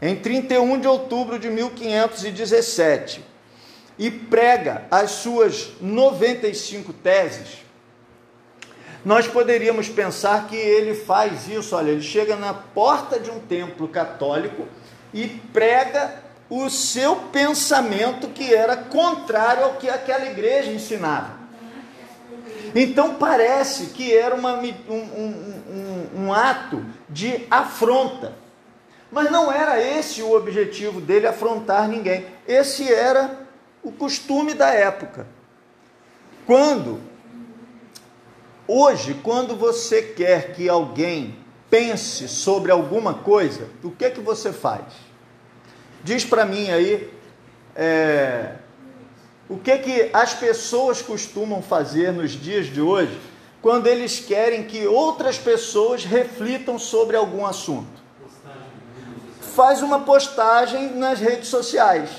em 0.00 0.16
31 0.16 0.80
de 0.80 0.88
outubro 0.88 1.38
de 1.38 1.48
1517, 1.48 3.24
e 3.98 4.10
prega 4.10 4.84
as 4.90 5.10
suas 5.12 5.72
95 5.80 6.92
teses. 6.92 7.64
Nós 9.04 9.26
poderíamos 9.26 9.88
pensar 9.88 10.48
que 10.48 10.56
ele 10.56 10.94
faz 10.94 11.48
isso, 11.48 11.76
olha, 11.76 11.92
ele 11.92 12.02
chega 12.02 12.36
na 12.36 12.52
porta 12.52 13.20
de 13.20 13.30
um 13.30 13.38
templo 13.38 13.86
católico 13.88 14.66
e 15.14 15.28
prega 15.52 16.22
o 16.50 16.68
seu 16.68 17.16
pensamento 17.32 18.28
que 18.28 18.52
era 18.52 18.76
contrário 18.76 19.64
ao 19.64 19.74
que 19.74 19.88
aquela 19.88 20.26
igreja 20.26 20.70
ensinava. 20.72 21.35
Então 22.78 23.14
parece 23.14 23.86
que 23.86 24.14
era 24.14 24.34
uma, 24.34 24.58
um, 24.58 24.74
um, 24.90 26.08
um, 26.14 26.24
um 26.26 26.32
ato 26.32 26.84
de 27.08 27.46
afronta. 27.50 28.34
Mas 29.10 29.30
não 29.30 29.50
era 29.50 29.80
esse 29.80 30.22
o 30.22 30.36
objetivo 30.36 31.00
dele 31.00 31.26
afrontar 31.26 31.88
ninguém. 31.88 32.26
Esse 32.46 32.92
era 32.92 33.46
o 33.82 33.90
costume 33.90 34.52
da 34.52 34.68
época. 34.68 35.26
Quando, 36.44 37.00
hoje, 38.68 39.14
quando 39.22 39.56
você 39.56 40.02
quer 40.02 40.52
que 40.52 40.68
alguém 40.68 41.34
pense 41.70 42.28
sobre 42.28 42.70
alguma 42.70 43.14
coisa, 43.14 43.70
o 43.82 43.90
que 43.90 44.04
é 44.04 44.10
que 44.10 44.20
você 44.20 44.52
faz? 44.52 44.84
Diz 46.04 46.26
para 46.26 46.44
mim 46.44 46.70
aí, 46.70 47.10
é, 47.74 48.56
o 49.48 49.56
que, 49.56 49.78
que 49.78 50.10
as 50.12 50.34
pessoas 50.34 51.00
costumam 51.00 51.62
fazer 51.62 52.12
nos 52.12 52.32
dias 52.32 52.66
de 52.66 52.80
hoje 52.80 53.18
quando 53.62 53.86
eles 53.86 54.18
querem 54.18 54.64
que 54.64 54.86
outras 54.86 55.38
pessoas 55.38 56.04
reflitam 56.04 56.78
sobre 56.78 57.16
algum 57.16 57.46
assunto? 57.46 58.04
Faz 59.54 59.82
uma 59.82 60.00
postagem 60.00 60.96
nas 60.96 61.20
redes 61.20 61.48
sociais. 61.48 62.10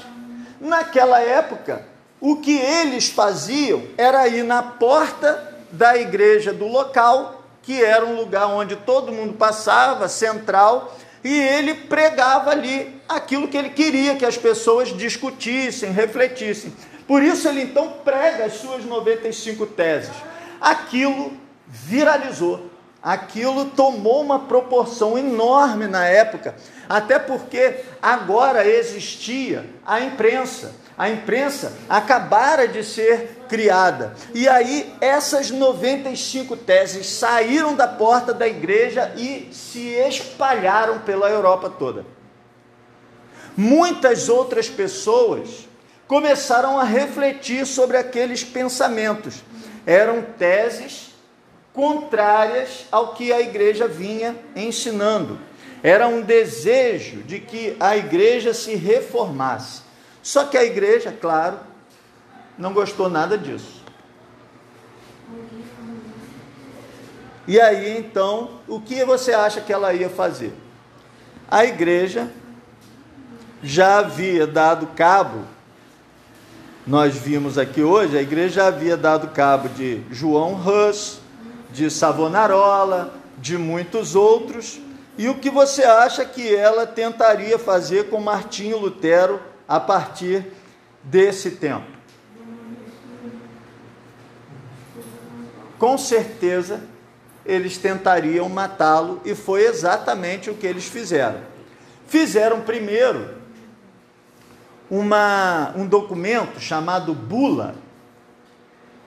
Naquela 0.59 1.19
época, 1.19 1.85
o 2.19 2.37
que 2.37 2.57
eles 2.57 3.09
faziam 3.09 3.83
era 3.97 4.27
ir 4.27 4.43
na 4.43 4.63
porta 4.63 5.55
da 5.71 5.97
igreja 5.97 6.53
do 6.53 6.67
local, 6.67 7.43
que 7.61 7.83
era 7.83 8.05
um 8.05 8.15
lugar 8.15 8.47
onde 8.47 8.75
todo 8.77 9.11
mundo 9.11 9.33
passava, 9.33 10.07
central, 10.07 10.95
e 11.23 11.37
ele 11.37 11.73
pregava 11.73 12.51
ali 12.51 13.01
aquilo 13.07 13.47
que 13.47 13.57
ele 13.57 13.69
queria 13.69 14.15
que 14.15 14.25
as 14.25 14.37
pessoas 14.37 14.95
discutissem, 14.95 15.91
refletissem. 15.91 16.73
Por 17.07 17.23
isso 17.23 17.47
ele 17.47 17.61
então 17.61 17.93
prega 18.03 18.45
as 18.45 18.53
suas 18.53 18.83
95 18.83 19.65
teses. 19.67 20.11
Aquilo 20.59 21.31
viralizou, 21.65 22.69
aquilo 23.01 23.65
tomou 23.65 24.21
uma 24.21 24.39
proporção 24.39 25.17
enorme 25.17 25.87
na 25.87 26.05
época, 26.05 26.55
até 26.89 27.17
porque 27.17 27.81
agora 28.01 28.67
existia 28.67 29.65
a 29.85 30.01
imprensa. 30.01 30.75
A 30.97 31.09
imprensa 31.09 31.73
acabara 31.87 32.67
de 32.67 32.83
ser 32.83 33.43
criada. 33.47 34.15
E 34.33 34.47
aí 34.47 34.91
essas 34.99 35.51
95 35.51 36.57
teses 36.57 37.07
saíram 37.07 37.75
da 37.75 37.87
porta 37.87 38.33
da 38.33 38.47
igreja 38.47 39.13
e 39.15 39.47
se 39.53 39.91
espalharam 39.93 40.99
pela 40.99 41.29
Europa 41.29 41.69
toda. 41.69 42.03
Muitas 43.55 44.27
outras 44.27 44.67
pessoas 44.69 45.66
começaram 46.07 46.79
a 46.79 46.83
refletir 46.83 47.65
sobre 47.65 47.97
aqueles 47.97 48.43
pensamentos. 48.43 49.43
Eram 49.85 50.21
teses 50.21 51.13
contrárias 51.73 52.85
ao 52.91 53.13
que 53.13 53.31
a 53.31 53.41
igreja 53.41 53.87
vinha 53.87 54.35
ensinando. 54.55 55.39
Era 55.83 56.07
um 56.07 56.21
desejo 56.21 57.21
de 57.23 57.39
que 57.39 57.75
a 57.79 57.95
igreja 57.95 58.53
se 58.53 58.75
reformasse. 58.75 59.81
Só 60.23 60.45
que 60.45 60.57
a 60.57 60.63
igreja, 60.63 61.11
claro, 61.11 61.59
não 62.57 62.73
gostou 62.73 63.09
nada 63.09 63.37
disso. 63.37 63.83
E 67.47 67.61
aí 67.61 67.97
então, 67.97 68.59
o 68.67 68.81
que 68.81 69.05
você 69.05 69.33
acha 69.33 69.61
que 69.61 69.71
ela 69.71 69.93
ia 69.93 70.09
fazer? 70.09 70.53
A 71.49 71.63
igreja 71.63 72.29
já 73.63 73.99
havia 73.99 74.45
dado 74.45 74.87
cabo 74.87 75.45
nós 76.87 77.15
vimos 77.15 77.57
aqui 77.57 77.83
hoje, 77.83 78.17
a 78.17 78.21
igreja 78.21 78.65
havia 78.65 78.95
dado 78.95 79.27
cabo 79.27 79.67
de 79.67 80.01
João 80.09 80.53
Hus, 80.55 81.19
de 81.69 81.91
Savonarola, 81.91 83.13
de 83.37 83.57
muitos 83.57 84.15
outros. 84.15 84.79
E 85.17 85.27
o 85.27 85.35
que 85.35 85.49
você 85.49 85.83
acha 85.83 86.23
que 86.23 86.55
ela 86.55 86.87
tentaria 86.87 87.59
fazer 87.59 88.09
com 88.09 88.21
Martinho 88.21 88.77
Lutero 88.77 89.41
a 89.67 89.81
partir 89.81 90.45
desse 91.03 91.51
tempo? 91.51 91.97
Com 95.77 95.97
certeza 95.97 96.81
eles 97.45 97.77
tentariam 97.77 98.47
matá-lo 98.47 99.21
e 99.25 99.35
foi 99.35 99.65
exatamente 99.65 100.49
o 100.49 100.55
que 100.55 100.65
eles 100.65 100.85
fizeram. 100.85 101.41
Fizeram 102.07 102.61
primeiro 102.61 103.36
uma, 104.89 105.73
um 105.75 105.85
documento 105.85 106.59
chamado 106.59 107.13
bula, 107.13 107.75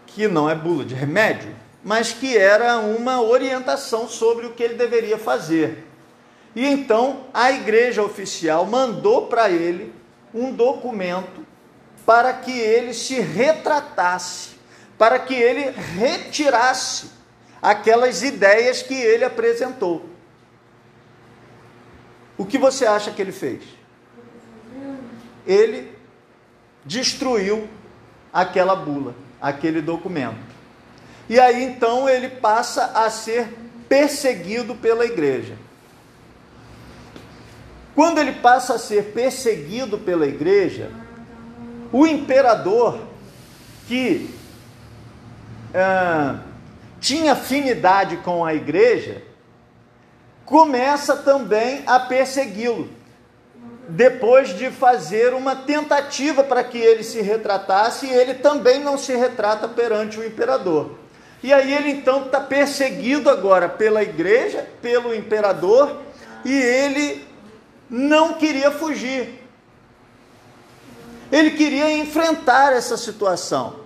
que 0.06 0.28
não 0.28 0.48
é 0.48 0.54
bula 0.54 0.84
de 0.84 0.94
remédio, 0.94 1.54
mas 1.82 2.12
que 2.12 2.36
era 2.36 2.78
uma 2.78 3.22
orientação 3.22 4.08
sobre 4.08 4.46
o 4.46 4.52
que 4.52 4.62
ele 4.62 4.74
deveria 4.74 5.18
fazer. 5.18 5.86
E 6.54 6.66
então 6.66 7.26
a 7.32 7.50
igreja 7.52 8.02
oficial 8.02 8.66
mandou 8.66 9.26
para 9.26 9.50
ele 9.50 9.94
um 10.34 10.52
documento 10.52 11.46
para 12.04 12.32
que 12.32 12.58
ele 12.58 12.92
se 12.92 13.20
retratasse, 13.20 14.56
para 14.98 15.18
que 15.18 15.34
ele 15.34 15.70
retirasse 15.70 17.10
aquelas 17.62 18.22
ideias 18.22 18.82
que 18.82 18.94
ele 18.94 19.24
apresentou. 19.24 20.06
O 22.36 22.44
que 22.44 22.58
você 22.58 22.86
acha 22.86 23.10
que 23.10 23.20
ele 23.20 23.32
fez? 23.32 23.62
Ele 25.46 25.92
destruiu 26.84 27.68
aquela 28.32 28.74
bula, 28.74 29.14
aquele 29.40 29.80
documento. 29.80 30.50
E 31.28 31.38
aí 31.38 31.62
então 31.64 32.08
ele 32.08 32.28
passa 32.28 32.86
a 32.86 33.10
ser 33.10 33.56
perseguido 33.88 34.74
pela 34.74 35.04
igreja. 35.04 35.56
Quando 37.94 38.18
ele 38.18 38.32
passa 38.32 38.74
a 38.74 38.78
ser 38.78 39.12
perseguido 39.12 39.98
pela 39.98 40.26
igreja, 40.26 40.90
o 41.92 42.06
imperador 42.06 43.00
que 43.86 44.32
ah, 45.74 46.40
tinha 47.00 47.32
afinidade 47.32 48.18
com 48.18 48.44
a 48.44 48.54
igreja 48.54 49.22
começa 50.44 51.16
também 51.16 51.82
a 51.86 51.98
persegui-lo. 52.00 52.88
Depois 53.92 54.56
de 54.56 54.70
fazer 54.70 55.34
uma 55.34 55.56
tentativa 55.56 56.44
para 56.44 56.62
que 56.62 56.78
ele 56.78 57.02
se 57.02 57.20
retratasse, 57.20 58.06
e 58.06 58.10
ele 58.10 58.34
também 58.34 58.80
não 58.80 58.96
se 58.96 59.14
retrata 59.14 59.66
perante 59.66 60.18
o 60.18 60.24
imperador. 60.24 60.92
E 61.42 61.52
aí 61.52 61.74
ele 61.74 61.90
então 61.90 62.26
está 62.26 62.40
perseguido 62.40 63.28
agora 63.28 63.68
pela 63.68 64.02
igreja, 64.02 64.68
pelo 64.80 65.14
imperador, 65.14 65.96
e 66.44 66.52
ele 66.52 67.26
não 67.88 68.34
queria 68.34 68.70
fugir. 68.70 69.40
Ele 71.32 71.50
queria 71.52 71.90
enfrentar 71.92 72.72
essa 72.72 72.96
situação. 72.96 73.80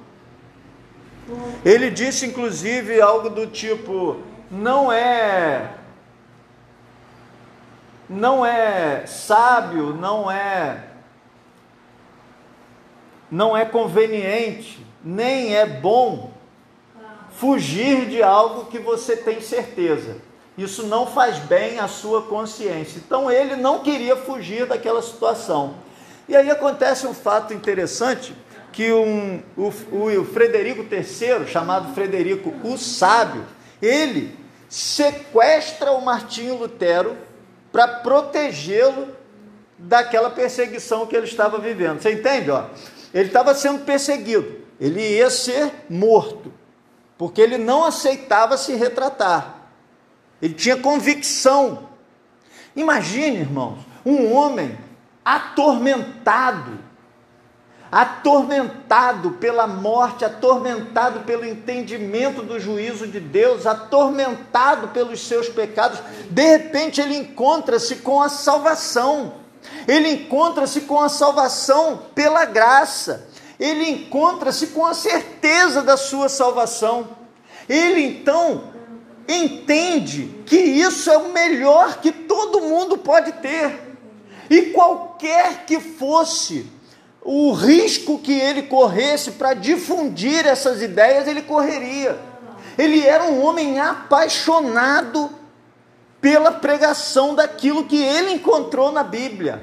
Ele 1.65 1.91
disse, 1.91 2.27
inclusive, 2.27 3.01
algo 3.01 3.31
do 3.31 3.47
tipo: 3.47 4.21
não 4.51 4.93
é. 4.93 5.71
Não 8.09 8.45
é 8.45 9.07
sábio, 9.07 9.95
não 9.95 10.31
é. 10.31 10.89
Não 13.31 13.57
é 13.57 13.65
conveniente, 13.65 14.85
nem 15.03 15.57
é 15.57 15.67
bom 15.67 16.33
fugir 17.31 18.07
de 18.09 18.23
algo 18.23 18.67
que 18.67 18.79
você 18.79 19.17
tem 19.17 19.41
certeza. 19.41 20.17
Isso 20.57 20.85
não 20.85 21.07
faz 21.07 21.39
bem 21.39 21.81
à 21.81 21.89
sua 21.89 22.23
consciência. 22.23 23.03
Então 23.05 23.31
ele 23.31 23.57
não 23.57 23.81
queria 23.81 24.17
fugir 24.17 24.67
daquela 24.67 25.03
situação. 25.03 25.75
E 26.29 26.37
aí 26.37 26.51
acontece 26.51 27.07
um 27.07 27.15
fato 27.15 27.53
interessante 27.53 28.35
que 28.73 28.93
um, 28.93 29.43
o, 29.57 29.69
o 29.69 30.25
Frederico 30.25 30.83
III, 30.83 31.47
chamado 31.47 31.93
Frederico 31.93 32.53
o 32.65 32.79
Sábio, 32.79 33.45
ele 33.83 34.37
sequestra 34.69 35.93
o 35.93 36.01
Martinho 36.01 36.57
Lutero 36.57 37.17
para 37.75 37.89
protegê-lo 37.89 39.09
daquela 39.77 40.31
perseguição 40.31 41.09
que 41.09 41.17
ele 41.17 41.27
estava 41.27 41.59
vivendo. 41.59 42.01
Você 42.01 42.13
entende? 42.13 42.49
Ó? 42.49 42.67
Ele 43.13 43.27
estava 43.27 43.53
sendo 43.53 43.85
perseguido, 43.85 44.61
ele 44.79 45.01
ia 45.01 45.29
ser 45.29 45.73
morto, 45.91 46.53
porque 47.19 47.41
ele 47.41 47.59
não 47.59 47.83
aceitava 47.83 48.57
se 48.57 48.77
retratar. 48.77 49.57
Ele 50.41 50.55
tinha 50.55 50.77
convicção. 50.77 51.89
Imagine, 52.77 53.39
irmãos, 53.39 53.81
um 54.07 54.33
homem 54.33 54.79
atormentado, 55.25 56.79
atormentado 57.91 59.33
pela 59.33 59.67
morte, 59.67 60.25
atormentado 60.25 61.21
pelo 61.21 61.45
entendimento 61.45 62.43
do 62.43 62.59
juízo 62.59 63.07
de 63.07 63.21
Deus, 63.21 63.67
atormentado 63.67 64.89
pelos 64.89 65.27
seus 65.27 65.49
pecados, 65.49 66.01
de 66.29 66.43
repente 66.43 67.01
ele 67.01 67.17
encontra-se 67.17 67.97
com 67.97 68.21
a 68.21 68.29
salvação. 68.29 69.35
Ele 69.87 70.09
encontra-se 70.11 70.83
com 70.83 71.01
a 71.01 71.09
salvação 71.09 72.03
pela 72.15 72.45
graça. 72.45 73.29
Ele 73.59 73.89
encontra-se 73.89 74.69
com 74.69 74.85
a 74.85 74.95
certeza 74.95 75.83
da 75.83 75.97
sua 75.97 76.29
salvação. 76.29 77.09
Ele 77.69 78.01
então 78.03 78.75
entende 79.29 80.43
que 80.45 80.57
isso 80.57 81.11
é 81.11 81.17
o 81.17 81.33
melhor 81.33 81.99
que 82.01 82.13
todo 82.13 82.61
mundo 82.61 82.99
pode 82.99 83.33
ter. 83.33 83.97
E 84.51 84.73
qualquer 84.73 85.65
que 85.65 85.81
fosse 85.81 86.71
o 87.25 87.53
risco 87.53 88.19
que 88.19 88.39
ele 88.39 88.63
corresse 88.63 89.33
para 89.33 89.55
difundir 89.55 90.47
essas 90.47 90.83
ideias, 90.83 91.27
ele 91.27 91.41
correria. 91.41 92.19
Ele 92.77 93.01
era 93.01 93.25
um 93.25 93.43
homem 93.43 93.81
apaixonado 93.81 95.31
pela 96.21 96.53
pregação 96.53 97.35
daquilo 97.35 97.85
que 97.85 98.03
ele 98.03 98.33
encontrou 98.33 98.93
na 98.93 99.03
Bíblia. 99.03 99.63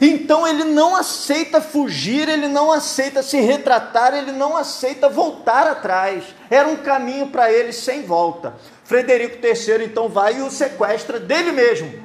Então 0.00 0.46
ele 0.46 0.64
não 0.64 0.96
aceita 0.96 1.60
fugir, 1.60 2.28
ele 2.28 2.48
não 2.48 2.72
aceita 2.72 3.22
se 3.22 3.40
retratar, 3.40 4.14
ele 4.14 4.32
não 4.32 4.56
aceita 4.56 5.08
voltar 5.08 5.66
atrás. 5.66 6.24
Era 6.50 6.68
um 6.68 6.76
caminho 6.76 7.28
para 7.28 7.52
ele 7.52 7.72
sem 7.72 8.02
volta. 8.02 8.54
Frederico 8.84 9.38
III 9.44 9.84
então 9.84 10.08
vai 10.08 10.38
e 10.38 10.42
o 10.42 10.50
sequestra 10.50 11.20
dele 11.20 11.52
mesmo. 11.52 12.01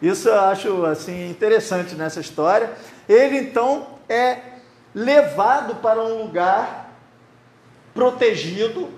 Isso 0.00 0.28
eu 0.28 0.40
acho 0.40 0.84
assim 0.84 1.28
interessante 1.28 1.94
nessa 1.94 2.20
história. 2.20 2.72
Ele 3.08 3.36
então 3.38 3.86
é 4.08 4.38
levado 4.94 5.76
para 5.76 6.02
um 6.02 6.22
lugar 6.22 6.92
protegido 7.92 8.88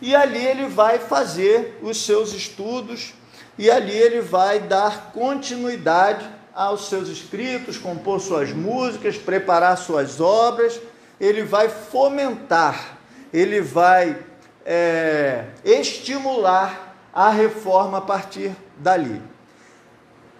e 0.00 0.14
ali 0.14 0.44
ele 0.44 0.66
vai 0.66 0.98
fazer 0.98 1.78
os 1.82 2.04
seus 2.04 2.32
estudos 2.32 3.14
e 3.58 3.68
ali 3.68 3.96
ele 3.96 4.20
vai 4.20 4.60
dar 4.60 5.10
continuidade 5.12 6.24
aos 6.54 6.88
seus 6.88 7.08
escritos, 7.08 7.76
compor 7.76 8.20
suas 8.20 8.52
músicas, 8.52 9.16
preparar 9.16 9.76
suas 9.76 10.20
obras, 10.20 10.80
ele 11.20 11.42
vai 11.42 11.68
fomentar, 11.68 12.98
ele 13.32 13.60
vai 13.60 14.18
é, 14.64 15.46
estimular 15.64 16.96
a 17.12 17.30
reforma 17.30 17.98
a 17.98 18.00
partir 18.00 18.52
dali. 18.76 19.20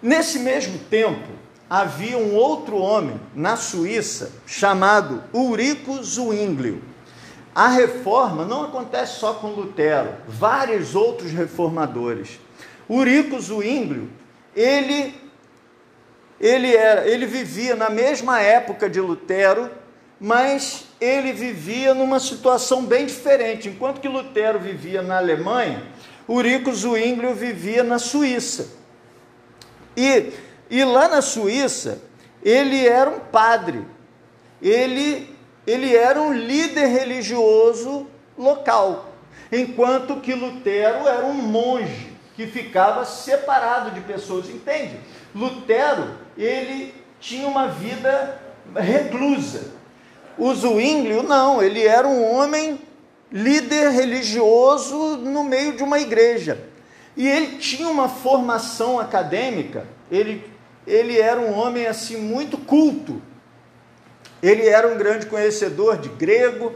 Nesse 0.02 0.38
mesmo 0.38 0.78
tempo, 0.90 1.28
havia 1.68 2.16
um 2.16 2.34
outro 2.34 2.76
homem 2.76 3.20
na 3.34 3.56
Suíça 3.56 4.32
chamado 4.46 5.22
Ulrico 5.32 6.02
Zwinglio. 6.02 6.82
A 7.54 7.68
reforma 7.68 8.44
não 8.44 8.64
acontece 8.64 9.18
só 9.18 9.34
com 9.34 9.48
Lutero, 9.48 10.14
vários 10.28 10.94
outros 10.94 11.32
reformadores. 11.32 12.38
Ulrico 12.88 13.40
Zwinglio, 13.40 14.08
ele 14.54 15.14
ele, 16.40 16.74
era, 16.74 17.08
ele 17.08 17.26
vivia 17.26 17.74
na 17.74 17.90
mesma 17.90 18.40
época 18.40 18.88
de 18.88 19.00
Lutero, 19.00 19.68
mas 20.20 20.84
ele 21.00 21.32
vivia 21.32 21.94
numa 21.94 22.20
situação 22.20 22.84
bem 22.84 23.06
diferente. 23.06 23.68
Enquanto 23.68 24.00
que 24.00 24.08
Lutero 24.08 24.60
vivia 24.60 25.02
na 25.02 25.18
Alemanha, 25.18 25.82
Urico 26.28 26.72
Zwinglio 26.72 27.34
vivia 27.34 27.82
na 27.82 27.98
Suíça. 27.98 28.77
E, 29.98 30.32
e 30.70 30.84
lá 30.84 31.08
na 31.08 31.20
Suíça, 31.20 32.00
ele 32.40 32.86
era 32.86 33.10
um 33.10 33.18
padre, 33.18 33.84
ele, 34.62 35.36
ele 35.66 35.96
era 35.96 36.22
um 36.22 36.32
líder 36.32 36.86
religioso 36.86 38.06
local, 38.38 39.12
enquanto 39.50 40.20
que 40.20 40.34
Lutero 40.34 41.08
era 41.08 41.26
um 41.26 41.34
monge 41.34 42.12
que 42.36 42.46
ficava 42.46 43.04
separado 43.04 43.90
de 43.90 44.00
pessoas, 44.02 44.48
entende? 44.48 45.00
Lutero, 45.34 46.14
ele 46.36 46.94
tinha 47.18 47.48
uma 47.48 47.66
vida 47.66 48.40
reclusa. 48.76 49.72
O 50.38 50.54
Zwinglio, 50.54 51.24
não, 51.24 51.60
ele 51.60 51.84
era 51.84 52.06
um 52.06 52.22
homem 52.36 52.80
líder 53.32 53.90
religioso 53.90 55.16
no 55.16 55.42
meio 55.42 55.76
de 55.76 55.82
uma 55.82 55.98
igreja. 55.98 56.67
E 57.18 57.26
ele 57.26 57.58
tinha 57.58 57.88
uma 57.88 58.08
formação 58.08 59.00
acadêmica, 59.00 59.84
ele, 60.08 60.48
ele 60.86 61.18
era 61.18 61.40
um 61.40 61.52
homem 61.52 61.84
assim 61.84 62.16
muito 62.16 62.56
culto. 62.56 63.20
Ele 64.40 64.68
era 64.68 64.86
um 64.86 64.96
grande 64.96 65.26
conhecedor 65.26 65.98
de 65.98 66.10
grego, 66.10 66.74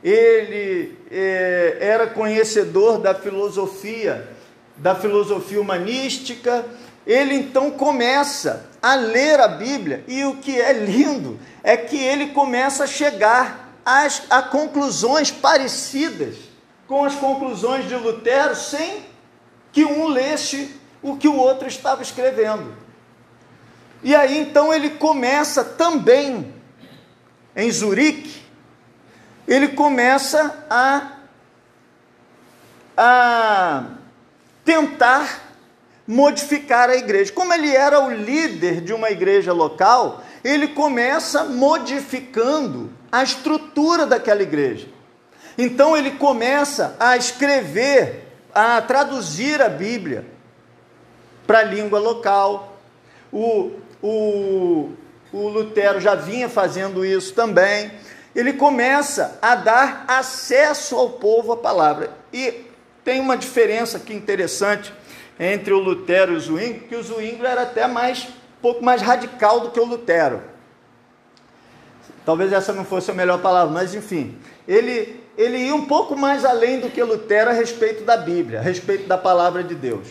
ele 0.00 0.96
é, 1.10 1.78
era 1.80 2.06
conhecedor 2.06 3.00
da 3.00 3.16
filosofia, 3.16 4.28
da 4.76 4.94
filosofia 4.94 5.60
humanística, 5.60 6.64
ele 7.04 7.34
então 7.34 7.72
começa 7.72 8.70
a 8.80 8.94
ler 8.94 9.40
a 9.40 9.48
Bíblia, 9.48 10.04
e 10.06 10.24
o 10.24 10.36
que 10.36 10.60
é 10.60 10.72
lindo 10.72 11.36
é 11.64 11.76
que 11.76 12.00
ele 12.00 12.28
começa 12.28 12.84
a 12.84 12.86
chegar 12.86 13.74
às, 13.84 14.22
a 14.30 14.40
conclusões 14.40 15.32
parecidas 15.32 16.36
com 16.86 17.04
as 17.04 17.16
conclusões 17.16 17.88
de 17.88 17.96
Lutero, 17.96 18.54
sem 18.54 19.09
que 19.72 19.84
um 19.84 20.08
lesse 20.08 20.76
o 21.02 21.16
que 21.16 21.28
o 21.28 21.36
outro 21.36 21.66
estava 21.66 22.02
escrevendo. 22.02 22.74
E 24.02 24.14
aí 24.14 24.38
então 24.38 24.72
ele 24.72 24.90
começa 24.90 25.64
também 25.64 26.54
em 27.54 27.70
Zurique, 27.70 28.42
ele 29.46 29.68
começa 29.68 30.64
a, 30.70 31.12
a 32.96 33.84
tentar 34.64 35.50
modificar 36.06 36.88
a 36.90 36.96
igreja. 36.96 37.32
Como 37.32 37.52
ele 37.52 37.74
era 37.74 38.00
o 38.00 38.10
líder 38.10 38.80
de 38.80 38.92
uma 38.92 39.10
igreja 39.10 39.52
local, 39.52 40.24
ele 40.42 40.68
começa 40.68 41.44
modificando 41.44 42.90
a 43.12 43.22
estrutura 43.22 44.06
daquela 44.06 44.42
igreja. 44.42 44.88
Então 45.58 45.96
ele 45.96 46.12
começa 46.12 46.96
a 46.98 47.16
escrever, 47.16 48.29
a 48.60 48.82
traduzir 48.82 49.62
a 49.62 49.68
Bíblia 49.68 50.24
para 51.46 51.60
a 51.60 51.62
língua 51.62 51.98
local. 51.98 52.78
O, 53.32 53.72
o, 54.02 54.90
o 55.32 55.48
Lutero 55.48 56.00
já 56.00 56.14
vinha 56.14 56.48
fazendo 56.48 57.04
isso 57.04 57.32
também. 57.34 57.90
Ele 58.34 58.52
começa 58.52 59.38
a 59.40 59.54
dar 59.54 60.04
acesso 60.06 60.94
ao 60.96 61.10
povo 61.10 61.52
à 61.52 61.56
palavra. 61.56 62.10
E 62.32 62.66
tem 63.02 63.20
uma 63.20 63.36
diferença 63.36 63.96
aqui 63.96 64.14
interessante 64.14 64.92
entre 65.38 65.72
o 65.72 65.78
Lutero 65.78 66.34
e 66.34 66.36
o 66.36 66.40
Zwingli, 66.40 66.80
que 66.80 66.94
o 66.94 67.02
Zwingli 67.02 67.46
era 67.46 67.62
até 67.62 67.86
mais 67.86 68.24
um 68.24 68.60
pouco 68.60 68.84
mais 68.84 69.00
radical 69.00 69.60
do 69.60 69.70
que 69.70 69.80
o 69.80 69.86
Lutero. 69.86 70.42
Talvez 72.26 72.52
essa 72.52 72.74
não 72.74 72.84
fosse 72.84 73.10
a 73.10 73.14
melhor 73.14 73.40
palavra, 73.40 73.72
mas 73.72 73.94
enfim, 73.94 74.38
ele 74.68 75.19
ele 75.40 75.56
ia 75.56 75.74
um 75.74 75.86
pouco 75.86 76.14
mais 76.14 76.44
além 76.44 76.80
do 76.80 76.90
que 76.90 77.02
Lutero 77.02 77.48
a 77.48 77.54
respeito 77.54 78.04
da 78.04 78.14
Bíblia, 78.14 78.58
a 78.58 78.62
respeito 78.62 79.08
da 79.08 79.16
palavra 79.16 79.64
de 79.64 79.74
Deus. 79.74 80.06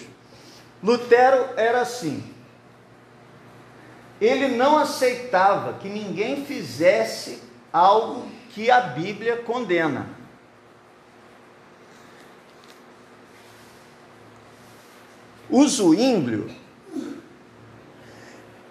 Lutero 0.82 1.50
era 1.56 1.82
assim. 1.82 2.24
Ele 4.20 4.48
não 4.48 4.76
aceitava 4.76 5.74
que 5.74 5.88
ninguém 5.88 6.44
fizesse 6.48 7.44
algo 7.72 8.26
que 8.50 8.72
a 8.72 8.82
Bíblia 8.82 9.38
condena. 9.38 10.08
O 15.48 15.64
Zwinglio, 15.68 16.50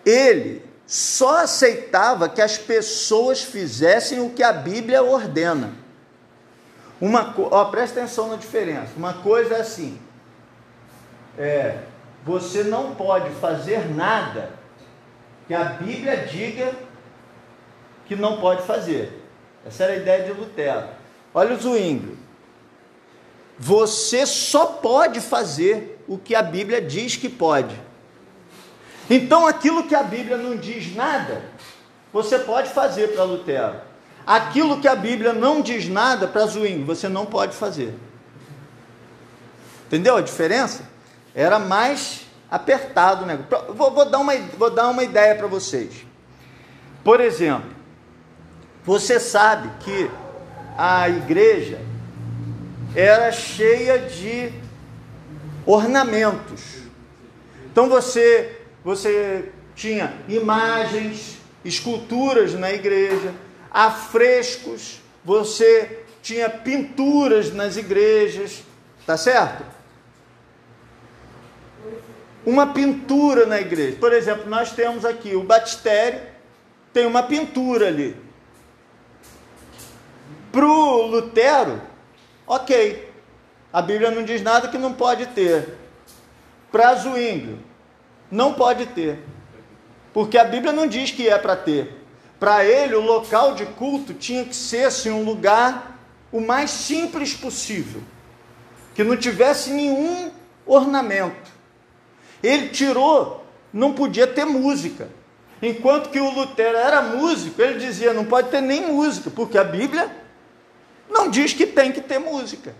ele 0.04 0.64
só 0.84 1.38
aceitava 1.38 2.28
que 2.28 2.42
as 2.42 2.58
pessoas 2.58 3.44
fizessem 3.44 4.20
o 4.20 4.30
que 4.30 4.42
a 4.42 4.52
Bíblia 4.52 5.04
ordena. 5.04 5.86
Uma, 7.00 7.34
ó, 7.50 7.64
presta 7.66 8.00
atenção 8.00 8.28
na 8.28 8.36
diferença. 8.36 8.92
Uma 8.96 9.14
coisa 9.14 9.54
é 9.54 9.60
assim: 9.60 9.98
é, 11.38 11.78
você 12.24 12.64
não 12.64 12.94
pode 12.94 13.30
fazer 13.36 13.88
nada 13.94 14.50
que 15.46 15.54
a 15.54 15.64
Bíblia 15.64 16.26
diga 16.26 16.72
que 18.06 18.16
não 18.16 18.40
pode 18.40 18.62
fazer. 18.62 19.24
Essa 19.66 19.84
era 19.84 19.92
a 19.92 19.96
ideia 19.96 20.24
de 20.24 20.32
Lutero. 20.32 20.88
Olha 21.32 21.54
o 21.54 21.58
Zwinglio. 21.58 22.18
Você 23.58 24.24
só 24.24 24.66
pode 24.66 25.20
fazer 25.20 26.02
o 26.06 26.16
que 26.16 26.34
a 26.34 26.42
Bíblia 26.42 26.80
diz 26.80 27.16
que 27.16 27.28
pode. 27.28 27.74
Então, 29.10 29.46
aquilo 29.46 29.84
que 29.84 29.94
a 29.94 30.02
Bíblia 30.02 30.36
não 30.36 30.56
diz 30.56 30.94
nada, 30.94 31.42
você 32.12 32.38
pode 32.38 32.70
fazer 32.70 33.08
para 33.08 33.24
Lutero. 33.24 33.87
Aquilo 34.28 34.78
que 34.78 34.86
a 34.86 34.94
Bíblia 34.94 35.32
não 35.32 35.62
diz 35.62 35.88
nada 35.88 36.28
para 36.28 36.44
Zwingli, 36.44 36.84
você 36.84 37.08
não 37.08 37.24
pode 37.24 37.56
fazer. 37.56 37.94
Entendeu 39.86 40.18
a 40.18 40.20
diferença? 40.20 40.82
Era 41.34 41.58
mais 41.58 42.26
apertado 42.50 43.24
né? 43.24 43.38
Vou, 43.74 43.90
vou, 43.90 44.04
dar 44.04 44.18
uma, 44.18 44.36
vou 44.58 44.70
dar 44.70 44.90
uma 44.90 45.02
ideia 45.02 45.34
para 45.34 45.46
vocês. 45.46 46.04
Por 47.02 47.22
exemplo, 47.22 47.70
você 48.84 49.18
sabe 49.18 49.70
que 49.80 50.10
a 50.76 51.08
igreja 51.08 51.80
era 52.94 53.32
cheia 53.32 53.98
de 53.98 54.52
ornamentos. 55.64 56.82
Então 57.72 57.88
você 57.88 58.58
você 58.84 59.52
tinha 59.74 60.12
imagens, 60.28 61.38
esculturas 61.64 62.52
na 62.52 62.70
igreja, 62.70 63.32
afrescos, 63.70 65.00
você 65.24 66.04
tinha 66.22 66.48
pinturas 66.48 67.52
nas 67.52 67.76
igrejas, 67.76 68.62
tá 69.06 69.16
certo? 69.16 69.64
Uma 72.44 72.72
pintura 72.72 73.46
na 73.46 73.60
igreja. 73.60 73.96
Por 73.98 74.12
exemplo, 74.12 74.48
nós 74.48 74.72
temos 74.72 75.04
aqui 75.04 75.34
o 75.34 75.42
batistério, 75.42 76.20
tem 76.92 77.06
uma 77.06 77.22
pintura 77.22 77.88
ali. 77.88 78.16
Para 80.50 80.66
o 80.66 81.02
Lutero, 81.06 81.80
ok, 82.46 83.12
a 83.72 83.82
Bíblia 83.82 84.10
não 84.10 84.22
diz 84.22 84.42
nada 84.42 84.68
que 84.68 84.78
não 84.78 84.92
pode 84.94 85.26
ter. 85.26 85.76
Para 86.72 86.94
Zwinglio, 86.94 87.58
não 88.30 88.54
pode 88.54 88.86
ter. 88.86 89.18
Porque 90.12 90.38
a 90.38 90.44
Bíblia 90.44 90.72
não 90.72 90.86
diz 90.86 91.10
que 91.10 91.28
é 91.28 91.38
para 91.38 91.54
ter. 91.54 91.97
Para 92.38 92.64
ele, 92.64 92.94
o 92.94 93.00
local 93.00 93.54
de 93.54 93.66
culto 93.66 94.14
tinha 94.14 94.44
que 94.44 94.54
ser 94.54 94.84
assim, 94.84 95.10
um 95.10 95.24
lugar 95.24 95.98
o 96.30 96.40
mais 96.40 96.70
simples 96.70 97.34
possível, 97.34 98.02
que 98.94 99.02
não 99.02 99.16
tivesse 99.16 99.70
nenhum 99.70 100.30
ornamento. 100.66 101.50
Ele 102.42 102.68
tirou, 102.68 103.44
não 103.72 103.92
podia 103.92 104.26
ter 104.26 104.44
música. 104.44 105.08
Enquanto 105.60 106.10
que 106.10 106.20
o 106.20 106.30
Lutero 106.30 106.76
era 106.76 107.02
músico, 107.02 107.60
ele 107.60 107.80
dizia: 107.80 108.12
não 108.12 108.24
pode 108.24 108.50
ter 108.50 108.60
nem 108.60 108.92
música, 108.92 109.30
porque 109.30 109.58
a 109.58 109.64
Bíblia 109.64 110.14
não 111.10 111.28
diz 111.28 111.52
que 111.52 111.66
tem 111.66 111.90
que 111.90 112.00
ter 112.00 112.18
música. 112.18 112.74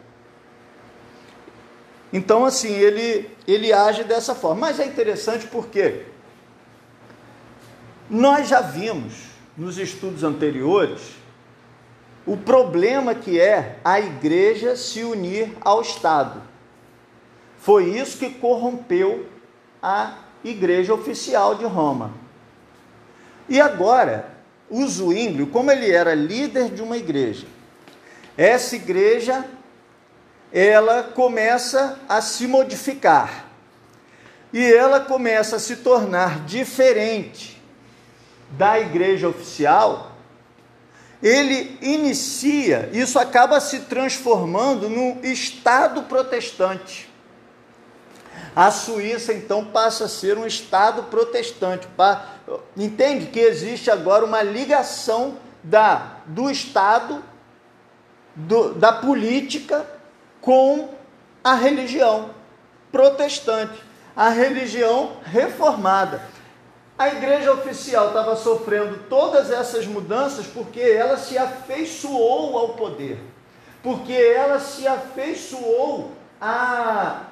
Então, 2.13 2.45
assim, 2.45 2.73
ele, 2.73 3.29
ele 3.47 3.73
age 3.73 4.05
dessa 4.05 4.35
forma. 4.35 4.69
Mas 4.69 4.81
é 4.81 4.87
interessante 4.87 5.47
porque 5.47 6.07
nós 8.09 8.49
já 8.49 8.61
vimos 8.61 9.28
nos 9.59 9.77
estudos 9.77 10.23
anteriores 10.23 11.19
o 12.25 12.37
problema 12.37 13.15
que 13.15 13.41
é 13.41 13.79
a 13.83 13.99
igreja 13.99 14.77
se 14.77 15.03
unir 15.03 15.57
ao 15.63 15.81
Estado. 15.81 16.43
Foi 17.59 17.85
isso 17.85 18.19
que 18.19 18.31
corrompeu 18.31 19.27
a 19.83 20.19
igreja 20.45 20.93
oficial 20.95 21.55
de 21.55 21.65
Roma. 21.65 22.13
E 23.49 23.59
agora, 23.59 24.29
o 24.69 24.87
Zwinglio, 24.87 25.47
como 25.47 25.71
ele 25.73 25.91
era 25.91 26.15
líder 26.15 26.69
de 26.69 26.83
uma 26.83 26.99
igreja, 26.99 27.47
essa 28.37 28.77
igreja 28.77 29.45
ela 30.53 31.03
começa 31.03 31.99
a 32.07 32.21
se 32.21 32.47
modificar. 32.47 33.47
E 34.53 34.63
ela 34.63 35.01
começa 35.01 35.57
a 35.57 35.59
se 35.59 35.77
tornar 35.77 36.45
diferente 36.45 37.58
da 38.51 38.79
igreja 38.79 39.29
oficial. 39.29 40.13
Ele 41.23 41.77
inicia, 41.83 42.89
isso 42.93 43.19
acaba 43.19 43.61
se 43.61 43.81
transformando 43.81 44.89
num 44.89 45.21
Estado 45.23 46.03
protestante. 46.03 47.09
A 48.55 48.71
Suíça 48.71 49.33
então 49.33 49.65
passa 49.65 50.05
a 50.05 50.09
ser 50.09 50.39
um 50.39 50.47
Estado 50.47 51.05
protestante. 51.05 51.89
Entende 52.77 53.27
que 53.27 53.41
existe 53.41 53.91
agora 53.91 54.25
uma 54.25 54.43
ligação 54.43 55.37
da, 55.63 56.19
do 56.27 56.51
Estado, 56.51 57.23
do, 58.35 58.75
da 58.75 58.93
política 58.93 59.85
com 60.41 60.89
a 61.43 61.55
religião 61.55 62.31
protestante, 62.91 63.83
a 64.17 64.29
religião 64.29 65.17
reformada. 65.25 66.23
A 66.99 67.09
igreja 67.11 67.53
oficial 67.53 68.09
estava 68.09 68.35
sofrendo 68.35 69.05
todas 69.09 69.53
essas 69.53 69.87
mudanças 69.87 70.49
porque 70.49 70.81
ela 70.81 71.17
se 71.17 71.39
afeiçoou 71.39 72.59
ao 72.59 72.71
poder, 72.71 73.21
porque 73.85 74.13
ela 74.13 74.59
se 74.59 74.85
afeiçoou 74.87 76.11
a 76.41 77.23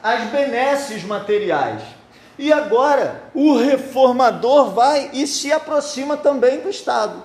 as 0.00 0.30
benesses 0.30 1.02
materiais. 1.02 1.82
E 2.38 2.52
agora 2.52 3.20
o 3.34 3.56
reformador 3.56 4.70
vai 4.70 5.10
e 5.12 5.26
se 5.26 5.52
aproxima 5.52 6.16
também 6.16 6.60
do 6.60 6.70
Estado, 6.70 7.20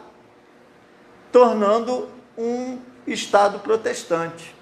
tornando 1.32 2.10
um 2.36 2.80
Estado 3.06 3.60
protestante. 3.60 4.56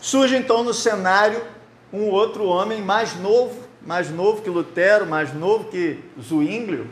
Surge 0.00 0.36
então 0.36 0.62
no 0.62 0.72
cenário 0.72 1.55
um 1.92 2.10
outro 2.10 2.46
homem 2.46 2.82
mais 2.82 3.14
novo, 3.16 3.60
mais 3.82 4.10
novo 4.10 4.42
que 4.42 4.50
Lutero, 4.50 5.06
mais 5.06 5.32
novo 5.32 5.64
que 5.64 6.00
Zwinglio, 6.20 6.90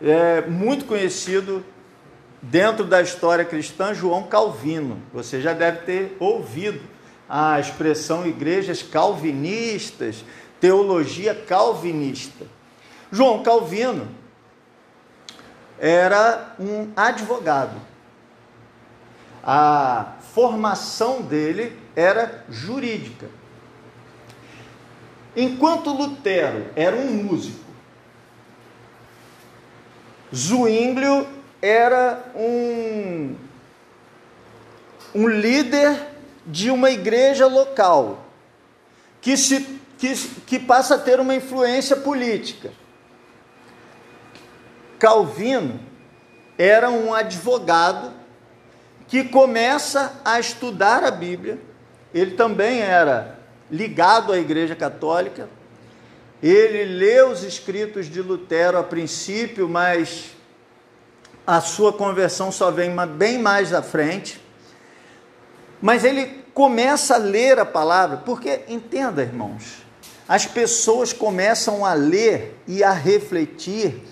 é, 0.00 0.42
muito 0.42 0.84
conhecido 0.84 1.64
dentro 2.40 2.84
da 2.84 3.02
história 3.02 3.44
cristã, 3.44 3.92
João 3.92 4.24
Calvino. 4.24 5.02
Você 5.12 5.40
já 5.40 5.52
deve 5.52 5.78
ter 5.78 6.16
ouvido 6.18 6.80
a 7.28 7.60
expressão 7.60 8.26
igrejas 8.26 8.82
calvinistas, 8.82 10.24
teologia 10.60 11.34
calvinista. 11.34 12.46
João 13.12 13.42
Calvino 13.42 14.08
era 15.78 16.54
um 16.58 16.88
advogado 16.96 17.90
a 19.42 20.12
formação 20.34 21.22
dele 21.22 21.76
era 21.96 22.44
jurídica. 22.48 23.28
Enquanto 25.36 25.92
Lutero 25.92 26.66
era 26.74 26.96
um 26.96 27.06
músico, 27.24 27.70
Zwinglio 30.34 31.26
era 31.60 32.24
um, 32.34 33.36
um 35.14 35.28
líder 35.28 36.08
de 36.46 36.70
uma 36.70 36.90
igreja 36.90 37.46
local 37.46 38.24
que, 39.20 39.36
se, 39.36 39.80
que, 39.98 40.14
que 40.46 40.58
passa 40.58 40.94
a 40.94 40.98
ter 40.98 41.20
uma 41.20 41.34
influência 41.34 41.96
política. 41.96 42.72
Calvino 44.98 45.80
era 46.56 46.90
um 46.90 47.12
advogado 47.12 48.12
que 49.08 49.24
começa 49.24 50.20
a 50.24 50.38
estudar 50.38 51.02
a 51.02 51.10
Bíblia. 51.10 51.58
Ele 52.14 52.32
também 52.32 52.80
era 52.80 53.39
ligado 53.70 54.32
à 54.32 54.38
Igreja 54.38 54.74
Católica. 54.74 55.48
Ele 56.42 56.84
lê 56.84 57.22
os 57.22 57.42
escritos 57.42 58.06
de 58.06 58.22
Lutero 58.22 58.78
a 58.78 58.82
princípio, 58.82 59.68
mas 59.68 60.30
a 61.46 61.60
sua 61.60 61.92
conversão 61.92 62.50
só 62.50 62.70
vem 62.70 62.90
bem 63.16 63.38
mais 63.38 63.72
à 63.72 63.82
frente. 63.82 64.40
Mas 65.80 66.04
ele 66.04 66.44
começa 66.54 67.14
a 67.14 67.18
ler 67.18 67.58
a 67.58 67.64
palavra, 67.64 68.18
porque 68.18 68.60
entenda, 68.68 69.22
irmãos, 69.22 69.82
as 70.28 70.46
pessoas 70.46 71.12
começam 71.12 71.84
a 71.84 71.92
ler 71.92 72.56
e 72.66 72.84
a 72.84 72.92
refletir 72.92 74.02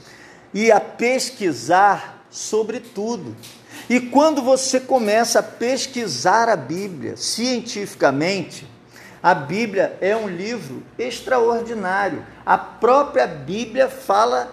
e 0.53 0.73
a 0.73 0.81
pesquisar 0.81 2.27
sobre 2.31 2.81
tudo. 2.81 3.37
E 3.89 4.01
quando 4.01 4.43
você 4.43 4.81
começa 4.81 5.39
a 5.39 5.43
pesquisar 5.43 6.49
a 6.49 6.57
Bíblia 6.57 7.17
cientificamente, 7.17 8.67
a 9.23 9.35
Bíblia 9.35 9.97
é 10.01 10.17
um 10.17 10.29
livro 10.29 10.83
extraordinário. 10.99 12.25
A 12.47 12.57
própria 12.57 13.27
Bíblia 13.27 13.89
fala, 13.89 14.53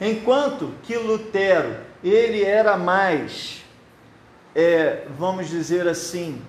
Enquanto 0.00 0.74
que 0.84 0.96
Lutero 0.96 1.87
ele 2.02 2.44
era 2.44 2.76
mais, 2.76 3.64
é, 4.54 5.06
vamos 5.18 5.48
dizer 5.48 5.86
assim, 5.88 6.42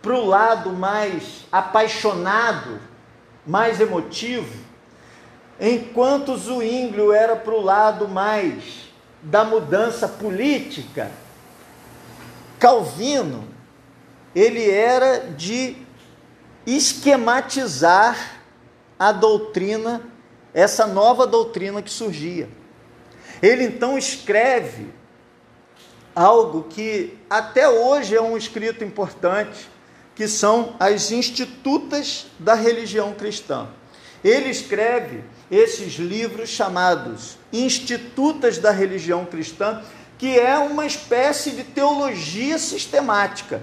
para 0.00 0.14
o 0.14 0.26
lado 0.26 0.70
mais 0.70 1.46
apaixonado, 1.50 2.80
mais 3.46 3.80
emotivo, 3.80 4.64
enquanto 5.60 6.36
Zwinglio 6.36 7.12
era 7.12 7.36
para 7.36 7.54
o 7.54 7.60
lado 7.60 8.08
mais 8.08 8.88
da 9.22 9.44
mudança 9.44 10.06
política, 10.06 11.10
Calvino, 12.58 13.48
ele 14.34 14.70
era 14.70 15.30
de 15.30 15.76
esquematizar 16.66 18.42
a 18.98 19.12
doutrina, 19.12 20.02
essa 20.52 20.86
nova 20.86 21.26
doutrina 21.26 21.80
que 21.80 21.90
surgia. 21.90 22.48
Ele 23.42 23.64
então 23.64 23.96
escreve 23.96 24.86
algo 26.14 26.64
que 26.64 27.16
até 27.30 27.68
hoje 27.68 28.16
é 28.16 28.20
um 28.20 28.36
escrito 28.36 28.82
importante, 28.82 29.68
que 30.14 30.26
são 30.26 30.74
as 30.80 31.12
institutas 31.12 32.26
da 32.38 32.54
religião 32.54 33.12
cristã. 33.14 33.68
Ele 34.24 34.50
escreve 34.50 35.22
esses 35.48 35.94
livros 35.94 36.48
chamados 36.48 37.38
Institutas 37.52 38.58
da 38.58 38.72
Religião 38.72 39.24
Cristã, 39.24 39.82
que 40.18 40.36
é 40.36 40.58
uma 40.58 40.84
espécie 40.84 41.52
de 41.52 41.62
teologia 41.62 42.58
sistemática 42.58 43.62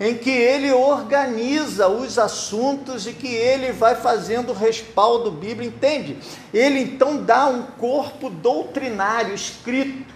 em 0.00 0.14
que 0.14 0.30
ele 0.30 0.72
organiza 0.72 1.86
os 1.86 2.18
assuntos 2.18 3.06
e 3.06 3.12
que 3.12 3.28
ele 3.28 3.70
vai 3.70 3.94
fazendo 3.94 4.54
respaldo 4.54 5.30
bíblico, 5.30 5.76
entende? 5.76 6.16
Ele 6.54 6.80
então 6.80 7.22
dá 7.22 7.46
um 7.46 7.64
corpo 7.64 8.30
doutrinário 8.30 9.34
escrito, 9.34 10.14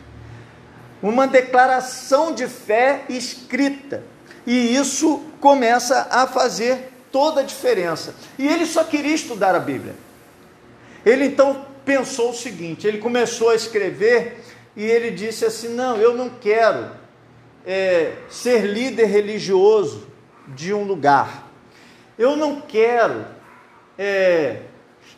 uma 1.02 1.26
declaração 1.26 2.32
de 2.32 2.48
fé 2.48 3.04
escrita, 3.10 4.02
e 4.46 4.74
isso 4.74 5.22
começa 5.38 6.08
a 6.10 6.26
fazer 6.26 6.90
toda 7.12 7.42
a 7.42 7.44
diferença. 7.44 8.14
E 8.38 8.48
ele 8.48 8.64
só 8.64 8.84
queria 8.84 9.14
estudar 9.14 9.54
a 9.54 9.60
Bíblia. 9.60 9.94
Ele 11.04 11.26
então 11.26 11.66
pensou 11.84 12.30
o 12.30 12.34
seguinte: 12.34 12.86
ele 12.86 12.98
começou 12.98 13.50
a 13.50 13.54
escrever 13.54 14.42
e 14.74 14.82
ele 14.82 15.10
disse 15.10 15.44
assim: 15.44 15.68
Não, 15.68 15.96
eu 15.98 16.14
não 16.14 16.30
quero 16.30 17.03
é, 17.66 18.12
ser 18.28 18.62
líder 18.66 19.06
religioso 19.06 20.06
de 20.48 20.72
um 20.74 20.84
lugar. 20.84 21.48
Eu 22.18 22.36
não 22.36 22.60
quero 22.60 23.24
é, 23.98 24.60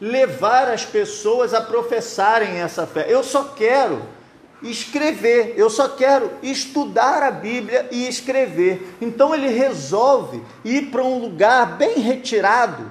levar 0.01 0.69
as 0.69 0.85
pessoas 0.85 1.53
a 1.53 1.61
professarem 1.61 2.61
essa 2.61 2.87
fé. 2.87 3.07
Eu 3.09 3.23
só 3.23 3.45
quero 3.45 4.03
escrever, 4.63 5.55
eu 5.57 5.69
só 5.69 5.89
quero 5.89 6.31
estudar 6.43 7.23
a 7.23 7.31
Bíblia 7.31 7.89
e 7.91 8.09
escrever. 8.09 8.97
Então 9.01 9.35
ele 9.35 9.49
resolve 9.49 10.43
ir 10.65 10.91
para 10.91 11.03
um 11.03 11.19
lugar 11.19 11.77
bem 11.77 11.99
retirado, 11.99 12.91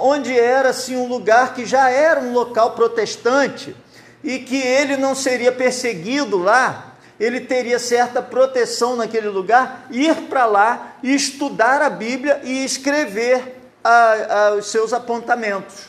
onde 0.00 0.38
era 0.38 0.70
assim 0.70 0.96
um 0.96 1.06
lugar 1.06 1.54
que 1.54 1.66
já 1.66 1.90
era 1.90 2.20
um 2.20 2.32
local 2.32 2.70
protestante 2.70 3.76
e 4.24 4.38
que 4.38 4.56
ele 4.56 4.96
não 4.96 5.14
seria 5.14 5.52
perseguido 5.52 6.38
lá 6.38 6.87
ele 7.18 7.40
teria 7.40 7.78
certa 7.78 8.22
proteção 8.22 8.94
naquele 8.96 9.28
lugar, 9.28 9.86
ir 9.90 10.14
para 10.28 10.46
lá 10.46 10.96
e 11.02 11.14
estudar 11.14 11.82
a 11.82 11.90
Bíblia 11.90 12.40
e 12.44 12.64
escrever 12.64 13.60
a, 13.82 14.48
a, 14.48 14.54
os 14.54 14.66
seus 14.66 14.92
apontamentos. 14.92 15.86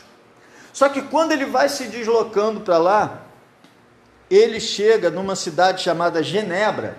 Só 0.72 0.88
que 0.88 1.02
quando 1.02 1.32
ele 1.32 1.46
vai 1.46 1.68
se 1.68 1.84
deslocando 1.84 2.60
para 2.60 2.78
lá, 2.78 3.22
ele 4.30 4.60
chega 4.60 5.10
numa 5.10 5.36
cidade 5.36 5.82
chamada 5.82 6.22
Genebra 6.22 6.96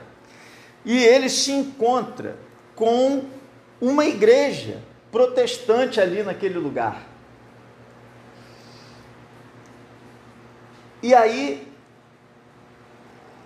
e 0.84 1.03
ele 1.03 1.29
se 1.29 1.51
encontra 1.51 2.38
com 2.75 3.25
uma 3.79 4.05
igreja 4.05 4.79
protestante 5.11 5.99
ali 5.99 6.23
naquele 6.23 6.57
lugar. 6.57 7.07
E 11.03 11.15
aí 11.15 11.70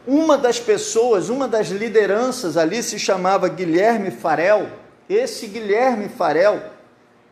uma 0.07 0.37
das 0.37 0.59
pessoas, 0.59 1.29
uma 1.29 1.47
das 1.47 1.69
lideranças 1.69 2.57
ali 2.57 2.83
se 2.83 2.99
chamava 2.99 3.47
Guilherme 3.47 4.11
Farel. 4.11 4.69
Esse 5.09 5.47
Guilherme 5.47 6.09
Farel 6.09 6.61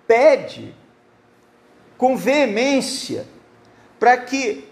pede 0.08 0.76
com 1.98 2.18
veemência 2.18 3.26
para 4.00 4.18
que 4.18 4.68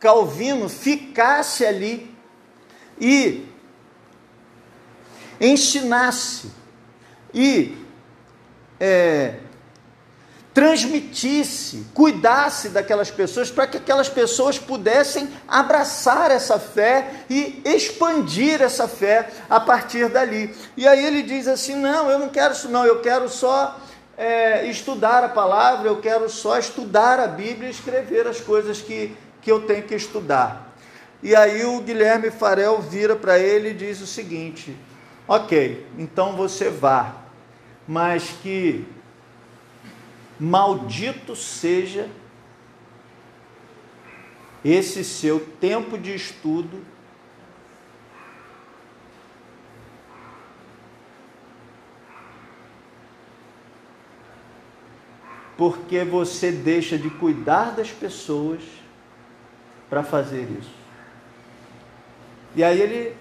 Calvino 0.00 0.68
ficasse 0.68 1.64
ali 1.64 2.14
e 3.00 3.46
ensinasse 5.40 6.50
e 7.32 7.76
é, 8.80 9.40
transmitisse, 10.58 11.86
cuidasse 11.94 12.70
daquelas 12.70 13.12
pessoas, 13.12 13.48
para 13.48 13.64
que 13.64 13.76
aquelas 13.76 14.08
pessoas 14.08 14.58
pudessem 14.58 15.28
abraçar 15.46 16.32
essa 16.32 16.58
fé 16.58 17.22
e 17.30 17.62
expandir 17.64 18.60
essa 18.60 18.88
fé 18.88 19.30
a 19.48 19.60
partir 19.60 20.08
dali. 20.08 20.52
E 20.76 20.84
aí 20.84 21.06
ele 21.06 21.22
diz 21.22 21.46
assim: 21.46 21.76
não, 21.76 22.10
eu 22.10 22.18
não 22.18 22.28
quero 22.28 22.54
isso, 22.54 22.68
não, 22.68 22.84
eu 22.84 23.00
quero 23.00 23.28
só 23.28 23.78
é, 24.16 24.66
estudar 24.66 25.22
a 25.22 25.28
palavra, 25.28 25.86
eu 25.86 26.00
quero 26.00 26.28
só 26.28 26.58
estudar 26.58 27.20
a 27.20 27.28
Bíblia 27.28 27.68
e 27.68 27.70
escrever 27.70 28.26
as 28.26 28.40
coisas 28.40 28.80
que, 28.80 29.16
que 29.40 29.52
eu 29.52 29.60
tenho 29.60 29.84
que 29.84 29.94
estudar. 29.94 30.74
E 31.22 31.36
aí 31.36 31.64
o 31.64 31.80
Guilherme 31.82 32.32
Farel 32.32 32.80
vira 32.80 33.14
para 33.14 33.38
ele 33.38 33.68
e 33.68 33.74
diz 33.74 34.00
o 34.00 34.08
seguinte: 34.08 34.76
ok, 35.28 35.86
então 35.96 36.34
você 36.34 36.68
vá 36.68 37.28
mas 37.88 38.34
que 38.42 38.86
maldito 40.38 41.34
seja 41.34 42.08
esse 44.64 45.04
seu 45.04 45.40
tempo 45.60 45.96
de 45.96 46.14
estudo 46.14 46.82
porque 55.56 56.04
você 56.04 56.52
deixa 56.52 56.96
de 56.96 57.10
cuidar 57.10 57.72
das 57.72 57.90
pessoas 57.90 58.62
para 59.90 60.04
fazer 60.04 60.48
isso. 60.60 60.70
E 62.54 62.62
aí 62.62 62.80
ele 62.80 63.16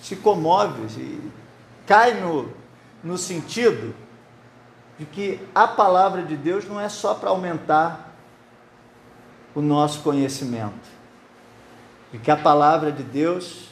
se 0.00 0.14
comove 0.14 0.82
e 1.00 1.30
cai 1.84 2.20
no, 2.20 2.48
no 3.02 3.18
sentido 3.18 3.92
de 5.02 5.06
que 5.06 5.40
a 5.52 5.66
palavra 5.66 6.22
de 6.22 6.36
Deus 6.36 6.64
não 6.68 6.80
é 6.80 6.88
só 6.88 7.12
para 7.12 7.30
aumentar 7.30 8.12
o 9.52 9.60
nosso 9.60 10.00
conhecimento, 10.00 10.88
e 12.12 12.18
que 12.18 12.30
a 12.30 12.36
palavra 12.36 12.92
de 12.92 13.02
Deus 13.02 13.70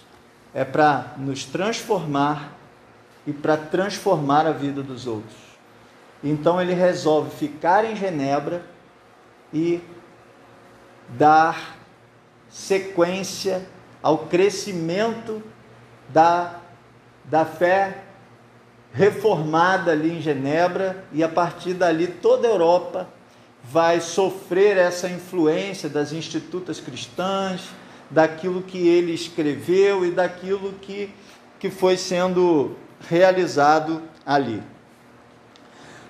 é 0.52 0.64
para 0.64 1.14
nos 1.16 1.44
transformar 1.44 2.52
e 3.24 3.32
para 3.32 3.56
transformar 3.56 4.44
a 4.44 4.50
vida 4.50 4.82
dos 4.82 5.06
outros. 5.06 5.36
Então 6.22 6.60
ele 6.60 6.74
resolve 6.74 7.30
ficar 7.30 7.84
em 7.84 7.94
Genebra 7.94 8.64
e 9.52 9.80
dar 11.10 11.76
sequência 12.48 13.64
ao 14.02 14.18
crescimento 14.26 15.40
da, 16.08 16.56
da 17.24 17.44
fé 17.44 18.02
reformada 18.92 19.92
ali 19.92 20.18
em 20.18 20.20
Genebra, 20.20 21.04
e 21.12 21.22
a 21.22 21.28
partir 21.28 21.74
dali 21.74 22.06
toda 22.06 22.48
a 22.48 22.50
Europa 22.50 23.08
vai 23.62 24.00
sofrer 24.00 24.76
essa 24.76 25.08
influência 25.08 25.88
das 25.88 26.12
institutas 26.12 26.80
cristãs, 26.80 27.68
daquilo 28.10 28.62
que 28.62 28.88
ele 28.88 29.12
escreveu 29.12 30.04
e 30.04 30.10
daquilo 30.10 30.72
que, 30.80 31.14
que 31.58 31.70
foi 31.70 31.96
sendo 31.96 32.76
realizado 33.08 34.02
ali. 34.26 34.62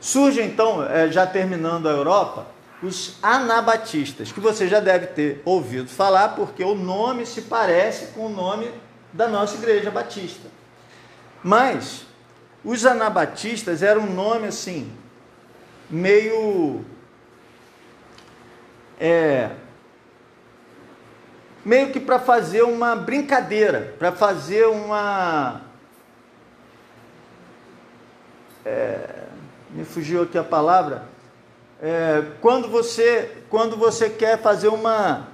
Surge 0.01 0.41
então, 0.41 0.83
é, 0.83 1.13
já 1.13 1.27
terminando 1.27 1.87
a 1.87 1.93
Europa, 1.93 2.47
os 2.83 3.17
anabatistas, 3.23 4.33
que 4.33 4.41
você 4.41 4.67
já 4.67 4.81
deve 4.81 5.09
ter 5.09 5.43
ouvido 5.45 5.91
falar, 5.91 6.31
porque 6.31 6.65
o 6.65 6.75
nome 6.75 7.27
se 7.27 7.43
parece 7.43 8.13
com 8.13 8.27
o 8.27 8.31
nome 8.31 8.71
da 9.13 9.29
nossa 9.29 9.57
igreja 9.57 9.91
batista. 9.91 10.49
Mas 11.43 12.07
os 12.65 12.85
anabatistas 12.85 13.83
eram 13.83 14.03
um 14.03 14.13
nome 14.13 14.49
assim, 14.49 14.93
meio. 15.89 16.85
É, 18.99 19.51
meio 21.65 21.91
que 21.91 21.99
para 21.99 22.19
fazer 22.19 22.63
uma 22.63 22.95
brincadeira, 22.95 23.95
para 23.99 24.13
fazer 24.13 24.67
uma. 24.67 25.63
É, 28.65 29.25
me 29.71 29.85
fugiu 29.85 30.23
aqui 30.23 30.37
a 30.37 30.45
palavra. 30.45 31.05
É, 31.83 32.23
quando 32.43 32.69
você 32.69 33.39
quando 33.49 33.77
você 33.77 34.11
quer 34.11 34.39
fazer 34.43 34.69
uma 34.69 35.29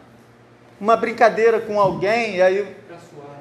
uma 0.81 0.97
brincadeira 0.97 1.59
com 1.61 1.81
alguém, 1.81 2.41
aí 2.41 2.77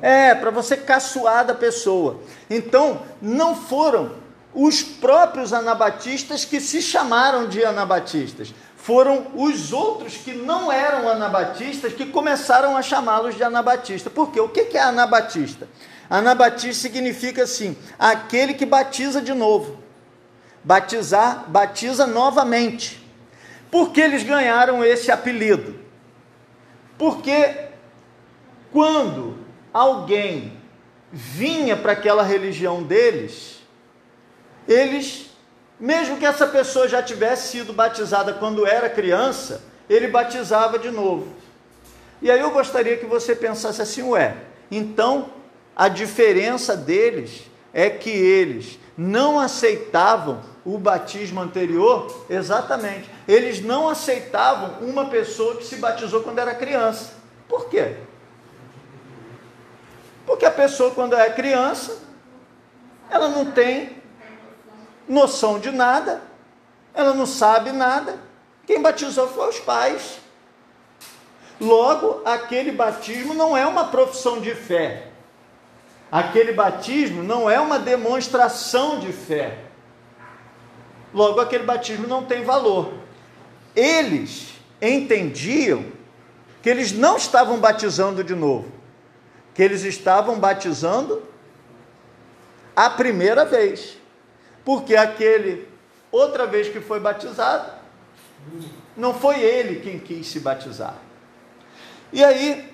é 0.02 0.36
para 0.36 0.52
você 0.52 0.78
caçoar 0.78 1.46
da 1.46 1.54
pessoa. 1.54 2.20
Então 2.50 3.02
não 3.22 3.56
foram 3.56 4.12
os 4.54 4.82
próprios 4.82 5.54
anabatistas 5.54 6.46
que 6.46 6.60
se 6.60 6.82
chamaram 6.82 7.48
de 7.48 7.64
anabatistas. 7.64 8.54
Foram 8.78 9.28
os 9.34 9.74
outros 9.74 10.16
que 10.18 10.34
não 10.34 10.72
eram 10.72 11.10
anabatistas 11.10 11.94
que 11.94 12.06
começaram 12.06 12.78
a 12.78 12.82
chamá-los 12.82 13.36
de 13.36 13.44
anabatista. 13.44 14.10
Por 14.10 14.32
quê? 14.32 14.40
O 14.40 14.50
que 14.50 14.78
é 14.78 14.82
anabatista? 14.82 15.68
Anabatista 16.10 16.84
significa 16.84 17.44
assim, 17.44 17.76
aquele 17.98 18.54
que 18.54 18.66
batiza 18.66 19.22
de 19.22 19.34
novo 19.34 19.86
batizar, 20.66 21.46
batiza 21.48 22.08
novamente. 22.08 23.00
Por 23.70 23.92
que 23.92 24.02
eles 24.02 24.24
ganharam 24.24 24.84
esse 24.84 25.12
apelido? 25.12 25.80
Porque 26.98 27.70
quando 28.74 29.45
alguém 29.76 30.54
vinha 31.12 31.76
para 31.76 31.92
aquela 31.92 32.24
religião 32.24 32.82
deles, 32.82 33.60
eles, 34.66 35.32
mesmo 35.78 36.16
que 36.16 36.26
essa 36.26 36.48
pessoa 36.48 36.88
já 36.88 37.04
tivesse 37.04 37.50
sido 37.50 37.74
batizada 37.74 38.32
quando 38.32 38.66
era 38.66 38.90
criança, 38.90 39.62
ele 39.90 40.08
batizava 40.08 40.80
de 40.80 40.90
novo. 40.90 41.28
E 42.22 42.32
aí 42.32 42.40
eu 42.40 42.52
gostaria 42.52 42.96
que 42.96 43.06
você 43.06 43.36
pensasse 43.36 43.82
assim, 43.82 44.02
ué, 44.04 44.38
então 44.72 45.30
a 45.76 45.90
diferença 45.90 46.78
deles 46.78 47.42
é 47.74 47.90
que 47.90 48.10
eles 48.10 48.80
não 48.98 49.38
aceitavam 49.38 50.40
o 50.64 50.78
batismo 50.78 51.42
anterior, 51.42 52.26
exatamente. 52.30 53.10
Eles 53.28 53.62
não 53.62 53.90
aceitavam 53.90 54.80
uma 54.88 55.08
pessoa 55.08 55.58
que 55.58 55.66
se 55.66 55.76
batizou 55.76 56.22
quando 56.22 56.40
era 56.40 56.56
criança. 56.56 57.12
Por 57.50 57.70
quê? 57.70 57.98
Porque 60.26 60.46
a 60.46 60.52
pessoa, 60.52 60.92
quando 60.92 61.16
é 61.16 61.30
criança, 61.30 62.00
ela 63.10 63.30
não 63.30 63.52
tem 63.52 64.02
noção 65.08 65.60
de 65.60 65.72
nada, 65.72 66.22
ela 66.94 67.14
não 67.14 67.26
sabe 67.26 67.72
nada. 67.72 68.20
Quem 68.66 68.82
batizou 68.82 69.28
foi 69.28 69.50
os 69.50 69.60
pais. 69.60 70.20
Logo, 71.60 72.22
aquele 72.26 72.72
batismo 72.72 73.34
não 73.34 73.56
é 73.56 73.66
uma 73.66 73.86
profissão 73.86 74.42
de 74.42 74.54
fé. 74.56 75.10
Aquele 76.12 76.52
batismo 76.54 77.24
não 77.24 77.50
é 77.50 77.60
uma 77.60 77.80
demonstração 77.80 79.00
de 79.00 79.12
fé. 79.12 79.60
Logo, 81.14 81.40
aquele 81.40 81.64
batismo 81.64 82.08
não 82.08 82.26
tem 82.26 82.44
valor. 82.44 82.94
Eles 83.76 84.54
entendiam 84.82 85.86
que 86.62 86.70
eles 86.70 86.92
não 86.92 87.18
estavam 87.18 87.58
batizando 87.58 88.24
de 88.24 88.34
novo, 88.34 88.72
que 89.56 89.64
eles 89.64 89.84
estavam 89.84 90.38
batizando 90.38 91.24
a 92.76 92.90
primeira 92.90 93.46
vez, 93.46 93.98
porque 94.66 94.98
aquele 94.98 95.66
outra 96.12 96.46
vez 96.46 96.68
que 96.68 96.82
foi 96.82 97.00
batizado, 97.00 97.72
não 98.98 99.14
foi 99.14 99.40
ele 99.40 99.80
quem 99.80 99.98
quis 99.98 100.28
se 100.28 100.42
batizar. 100.42 100.96
E 102.12 102.22
aí, 102.22 102.70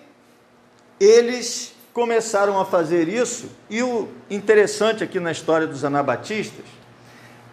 eles 0.99 1.73
começaram 1.93 2.59
a 2.59 2.65
fazer 2.65 3.07
isso, 3.07 3.49
e 3.69 3.83
o 3.83 4.09
interessante 4.29 5.03
aqui 5.03 5.19
na 5.19 5.31
história 5.31 5.67
dos 5.67 5.83
anabatistas 5.85 6.65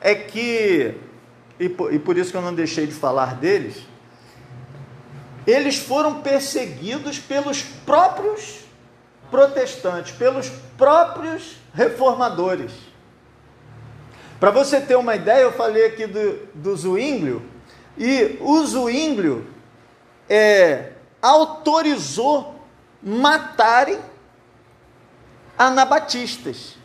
é 0.00 0.14
que, 0.14 0.94
e 1.60 1.68
por, 1.68 1.92
e 1.92 1.98
por 1.98 2.16
isso 2.16 2.30
que 2.30 2.36
eu 2.36 2.42
não 2.42 2.54
deixei 2.54 2.86
de 2.86 2.94
falar 2.94 3.34
deles, 3.34 3.76
eles 5.46 5.76
foram 5.76 6.22
perseguidos 6.22 7.18
pelos 7.18 7.62
próprios 7.62 8.67
protestantes, 9.30 10.12
pelos 10.12 10.48
próprios 10.76 11.56
reformadores. 11.74 12.72
Para 14.40 14.50
você 14.50 14.80
ter 14.80 14.96
uma 14.96 15.16
ideia, 15.16 15.42
eu 15.42 15.52
falei 15.52 15.86
aqui 15.86 16.06
do, 16.06 16.46
do 16.54 16.76
Zwinglio, 16.76 17.42
e 17.96 18.38
o 18.40 18.64
Zwinglio 18.64 19.46
é, 20.28 20.92
autorizou 21.20 22.54
matarem 23.02 23.98
anabatistas. 25.58 26.76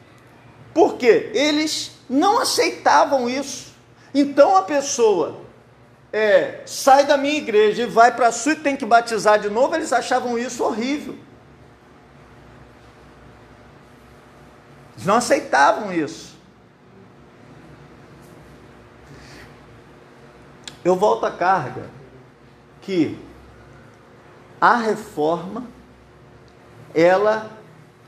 Por 0.74 0.96
quê? 0.96 1.32
Eles 1.34 1.92
não 2.10 2.40
aceitavam 2.40 3.30
isso. 3.30 3.74
Então 4.14 4.58
a 4.58 4.64
pessoa 4.64 5.42
é, 6.12 6.62
sai 6.66 7.06
da 7.06 7.18
minha 7.18 7.38
igreja 7.38 7.84
e 7.84 7.88
vai 7.88 8.16
para 8.16 8.28
a 8.28 8.32
sua 8.32 8.54
e 8.54 8.58
tem 8.58 8.76
que 8.76 8.86
batizar 8.86 9.40
de 9.40 9.50
novo, 9.50 9.76
eles 9.76 9.94
achavam 9.94 10.38
isso 10.38 10.64
horrível. 10.64 11.18
Eles 14.96 15.06
não 15.06 15.16
aceitavam 15.16 15.92
isso. 15.94 16.34
Eu 20.84 20.96
volto 20.96 21.26
à 21.26 21.32
carga 21.32 21.90
que 22.82 23.18
a 24.60 24.76
reforma 24.76 25.66
ela 26.94 27.50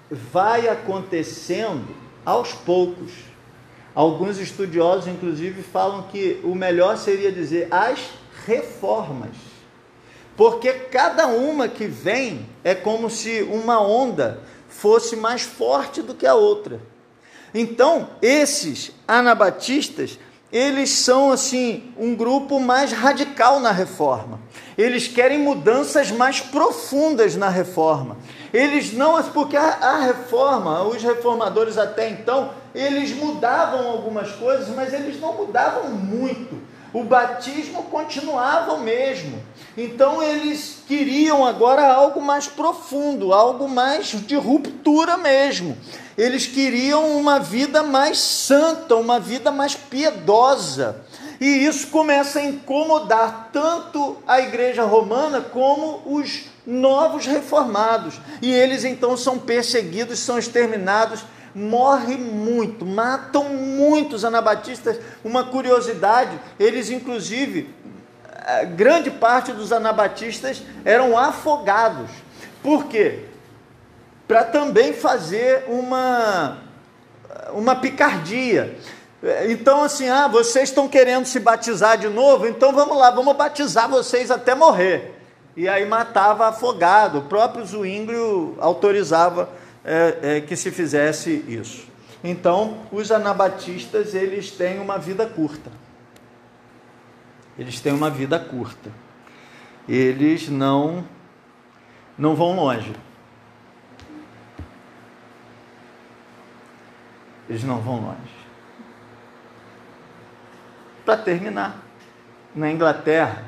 vai 0.10 0.68
acontecendo 0.68 1.96
aos 2.26 2.54
poucos. 2.54 3.12
Alguns 3.94 4.38
estudiosos, 4.40 5.08
inclusive, 5.08 5.64
falam 5.64 6.04
que 6.04 6.42
o 6.44 6.54
melhor 6.54 6.98
seria 6.98 7.32
dizer 7.32 7.68
as 7.72 8.10
reformas. 8.46 9.36
Porque 10.36 10.72
cada 10.74 11.28
uma 11.28 11.70
que 11.70 11.88
vem 11.88 12.46
é 12.62 12.76
como 12.76 13.10
se 13.10 13.42
uma 13.44 13.80
onda 13.80 14.42
fosse 14.68 15.16
mais 15.16 15.41
forte 15.41 16.01
do 16.01 16.13
que 16.13 16.26
a 16.26 16.36
outra. 16.36 16.80
Então, 17.53 18.09
esses 18.22 18.91
anabatistas, 19.07 20.20
eles 20.51 20.89
são 20.89 21.32
assim 21.32 21.93
um 21.97 22.13
grupo 22.16 22.59
mais 22.59 22.91
radical 22.91 23.59
na 23.59 23.72
reforma. 23.72 24.39
Eles 24.78 25.07
querem 25.07 25.39
mudanças 25.39 26.11
mais 26.11 26.41
profundas 26.41 27.36
na 27.36 27.49
reforma. 27.49 28.18
Eles 28.53 28.93
não, 28.93 29.22
porque 29.32 29.55
a, 29.55 29.63
a 29.63 29.99
reforma, 29.99 30.84
os 30.84 31.01
reformadores 31.01 31.78
até 31.78 32.09
então, 32.09 32.51
eles 32.74 33.11
mudavam 33.16 33.88
algumas 33.89 34.32
coisas, 34.32 34.68
mas 34.76 34.93
eles 34.93 35.20
não 35.20 35.34
mudavam 35.34 35.89
muito. 35.89 36.61
O 36.93 37.03
batismo 37.03 37.84
continuava 37.84 38.74
o 38.74 38.82
mesmo. 38.82 39.41
Então 39.78 40.24
eles 40.24 40.78
queriam 40.88 41.46
agora 41.46 41.86
algo 41.86 42.22
mais 42.22 42.48
profundo, 42.48 43.34
algo 43.34 43.68
mais 43.68 44.08
de 44.08 44.36
ruptura 44.36 45.18
mesmo. 45.18 45.78
Eles 46.18 46.48
queriam 46.48 47.18
uma 47.18 47.40
vida 47.40 47.84
mais 47.84 48.18
santa, 48.18 48.96
uma 48.96 49.20
vida 49.20 49.52
mais 49.52 49.76
piedosa. 49.76 51.04
E 51.42 51.46
isso 51.46 51.88
começa 51.88 52.40
a 52.40 52.46
incomodar 52.46 53.50
tanto 53.52 54.18
a 54.26 54.40
igreja 54.40 54.84
romana 54.84 55.42
como 55.42 56.02
os 56.06 56.46
novos 56.66 57.26
reformados. 57.26 58.16
E 58.42 58.50
eles 58.50 58.86
então 58.86 59.18
são 59.18 59.38
perseguidos, 59.38 60.20
são 60.20 60.40
exterminados, 60.40 61.26
morre 61.54 62.16
muito, 62.16 62.86
matam 62.86 63.50
muitos 63.50 64.24
anabatistas. 64.24 64.98
Uma 65.22 65.44
curiosidade, 65.44 66.40
eles 66.58 66.90
inclusive 66.90 67.70
grande 68.76 69.10
parte 69.10 69.52
dos 69.52 69.72
anabatistas 69.72 70.62
eram 70.84 71.18
afogados. 71.18 72.10
Por 72.62 72.86
quê? 72.86 73.26
Para 74.28 74.43
também 74.43 74.93
fazer 74.93 75.66
uma, 75.68 76.58
uma 77.54 77.76
picardia. 77.76 78.78
Então, 79.50 79.84
assim, 79.84 80.10
ah, 80.10 80.28
vocês 80.28 80.70
estão 80.70 80.88
querendo 80.88 81.26
se 81.26 81.39
batizar 81.39 81.98
de 81.98 82.08
novo, 82.08 82.46
então 82.46 82.72
vamos 82.72 82.98
lá, 82.98 83.10
vamos 83.10 83.36
batizar 83.36 83.89
vocês 83.89 84.30
até 84.30 84.54
morrer. 84.54 85.16
E 85.58 85.68
aí 85.68 85.86
matava 85.86 86.48
afogado. 86.48 87.20
O 87.20 87.22
próprio 87.24 87.66
Zwinglio 87.66 88.56
autorizava 88.60 89.50
é, 89.84 90.18
é, 90.22 90.41
que 90.41 90.56
se 90.56 90.70
fizesse 90.70 91.43
isso. 91.48 91.88
Então, 92.24 92.80
os 92.91 93.12
anabatistas, 93.12 94.14
eles 94.14 94.52
têm 94.52 94.80
uma 94.80 94.98
vida 94.98 95.26
curta. 95.26 95.72
Eles 97.58 97.80
têm 97.80 97.93
uma 97.93 98.10
vida 98.10 98.39
curta. 98.39 98.91
Eles 99.88 100.49
não 100.49 101.06
não 102.18 102.36
vão 102.36 102.56
longe. 102.56 102.93
Eles 107.49 107.64
não 107.64 107.80
vão 107.80 108.01
longe. 108.01 108.36
Para 111.06 111.18
terminar, 111.18 111.78
na 112.56 112.72
Inglaterra 112.72 113.43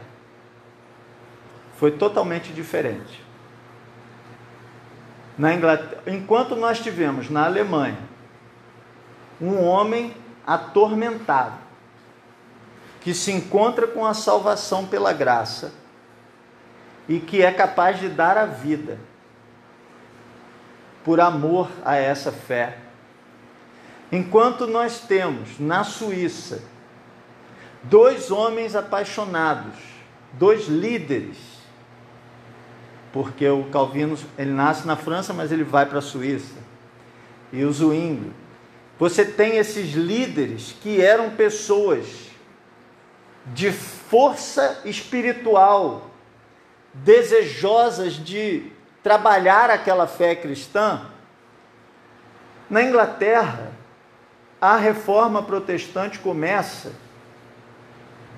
foi 1.78 1.92
totalmente 1.92 2.54
diferente. 2.54 3.24
Na 5.38 5.54
Inglaterra, 5.54 6.02
enquanto 6.08 6.56
nós 6.56 6.80
tivemos 6.80 7.30
na 7.30 7.46
Alemanha 7.46 7.98
um 9.40 9.64
homem 9.64 10.14
atormentado, 10.46 11.67
que 13.08 13.14
se 13.14 13.32
encontra 13.32 13.88
com 13.88 14.06
a 14.06 14.14
salvação 14.14 14.86
pela 14.86 15.14
graça 15.14 15.72
e 17.08 17.22
que 17.22 17.42
é 17.42 17.54
capaz 17.54 18.02
de 18.02 18.10
dar 18.10 18.38
a 18.38 18.46
vida 18.46 19.00
por 21.06 21.22
amor 21.22 21.70
a 21.86 21.96
essa 21.96 22.34
fé. 22.34 22.80
Enquanto 24.12 24.68
nós 24.68 25.00
temos 25.00 25.58
na 25.58 25.86
Suíça 25.86 26.62
dois 27.82 28.30
homens 28.30 28.76
apaixonados, 28.76 29.78
dois 30.34 30.68
líderes, 30.68 31.38
porque 33.14 33.48
o 33.48 33.70
Calvino 33.72 34.18
ele 34.38 34.52
nasce 34.52 34.86
na 34.86 34.98
França, 34.98 35.34
mas 35.34 35.50
ele 35.50 35.64
vai 35.64 35.86
para 35.86 36.00
a 36.00 36.02
Suíça, 36.02 36.58
e 37.54 37.64
o 37.64 37.72
Zwingli. 37.72 38.34
Você 39.00 39.24
tem 39.24 39.56
esses 39.56 39.94
líderes 39.94 40.76
que 40.82 41.00
eram 41.02 41.30
pessoas 41.30 42.27
de 43.54 43.72
força 43.72 44.82
espiritual, 44.86 46.10
desejosas 46.94 48.14
de 48.14 48.72
trabalhar 49.04 49.70
aquela 49.70 50.08
fé 50.08 50.36
cristã, 50.36 51.08
na 52.70 52.84
Inglaterra, 52.84 53.72
a 54.60 54.76
reforma 54.76 55.42
protestante 55.42 56.20
começa 56.20 56.92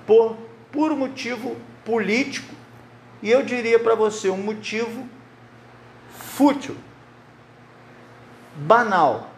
por 0.06 0.36
puro 0.70 0.96
motivo 0.96 1.56
político 1.84 2.54
e 3.22 3.30
eu 3.30 3.42
diria 3.42 3.78
para 3.78 3.94
você 3.94 4.30
um 4.30 4.36
motivo 4.36 5.08
fútil, 6.10 6.76
banal. 8.54 9.30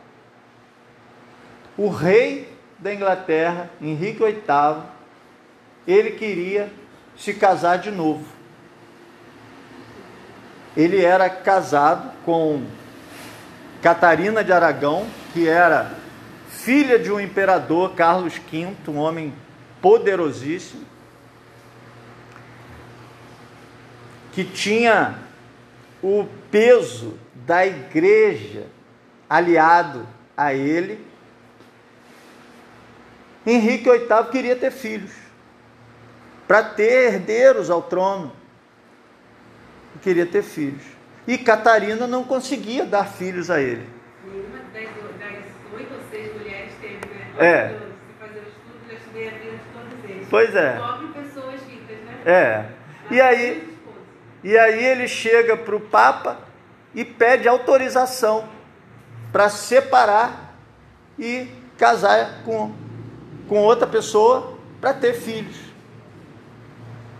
O 1.77 1.89
rei 1.89 2.53
da 2.79 2.93
Inglaterra, 2.95 3.71
Henrique 3.81 4.23
VIII, 4.23 4.83
ele 5.87 6.13
queria 6.13 6.71
se 7.17 7.35
casar 7.35 7.79
de 7.79 7.91
novo. 7.91 8.25
Ele 10.77 11.05
era 11.05 11.29
casado 11.29 12.13
com 12.25 12.65
Catarina 13.83 14.43
de 14.43 14.53
Aragão, 14.53 15.07
que 15.33 15.49
era 15.49 15.93
filha 16.49 16.99
de 16.99 17.11
um 17.11 17.21
imperador, 17.21 17.95
Carlos 17.95 18.35
V, 18.37 18.75
um 18.89 18.97
homem 18.97 19.35
poderosíssimo, 19.81 20.85
que 24.33 24.45
tinha 24.45 25.19
o 26.03 26.27
peso 26.51 27.19
da 27.35 27.67
igreja 27.67 28.67
aliado 29.29 30.07
a 30.37 30.55
ele. 30.55 31.05
Henrique 33.45 33.91
VIII 33.91 34.31
queria 34.31 34.57
ter 34.57 34.71
filhos 34.71 35.22
para 36.53 36.65
ter 36.65 37.15
herdeiros 37.15 37.71
ao 37.71 37.81
trono. 37.81 38.31
E 39.97 39.99
queria 40.01 40.27
ter 40.27 40.43
filhos. 40.43 40.83
E 41.27 41.39
Catarina 41.39 42.07
não 42.07 42.25
conseguia 42.25 42.85
dar 42.85 43.07
filhos 43.07 43.51
a 43.51 43.59
ele. 43.59 43.89
Nenhuma 44.23 44.59
das, 44.71 44.83
das 45.19 45.73
oito 45.73 45.95
ou 45.95 46.01
seis 46.11 46.31
mulheres 46.35 46.75
teve, 46.79 47.07
né? 47.07 47.33
É. 47.39 47.69
Se 47.69 48.21
fazer 48.21 48.41
o 48.41 48.43
estudo, 48.43 48.87
já 48.87 48.93
estudei 48.93 49.29
a 49.29 49.31
vida 49.31 49.51
de 49.53 49.63
todos 49.73 50.11
eles. 50.11 50.29
Pois 50.29 50.55
é. 50.55 50.77
Nove 50.77 51.07
pessoas 51.15 51.61
ricas, 51.63 51.97
né? 52.05 52.23
É. 52.27 52.67
E 53.11 53.19
aí, 53.19 53.79
e 54.45 54.59
aí 54.59 54.85
ele 54.85 55.09
chega 55.09 55.57
para 55.57 55.75
o 55.75 55.81
Papa 55.81 56.39
e 56.95 57.03
pede 57.03 57.49
autorização 57.49 58.47
para 59.33 59.49
separar 59.49 60.55
e 61.19 61.49
casar 61.79 62.43
com, 62.45 62.75
com 63.49 63.63
outra 63.63 63.87
pessoa 63.87 64.59
para 64.83 64.93
ter 64.93 65.15
filhos. 65.15 65.62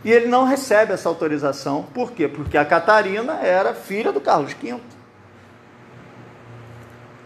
E 0.05 0.11
ele 0.11 0.27
não 0.27 0.45
recebe 0.45 0.93
essa 0.93 1.09
autorização. 1.09 1.85
Por 1.95 2.13
quê? 2.13 2.27
Porque 2.27 2.59
a 2.59 2.65
Catarina 2.65 3.35
era 3.35 3.73
filha 3.73 4.13
do 4.13 4.21
Carlos 4.21 4.53
V. 4.53 4.81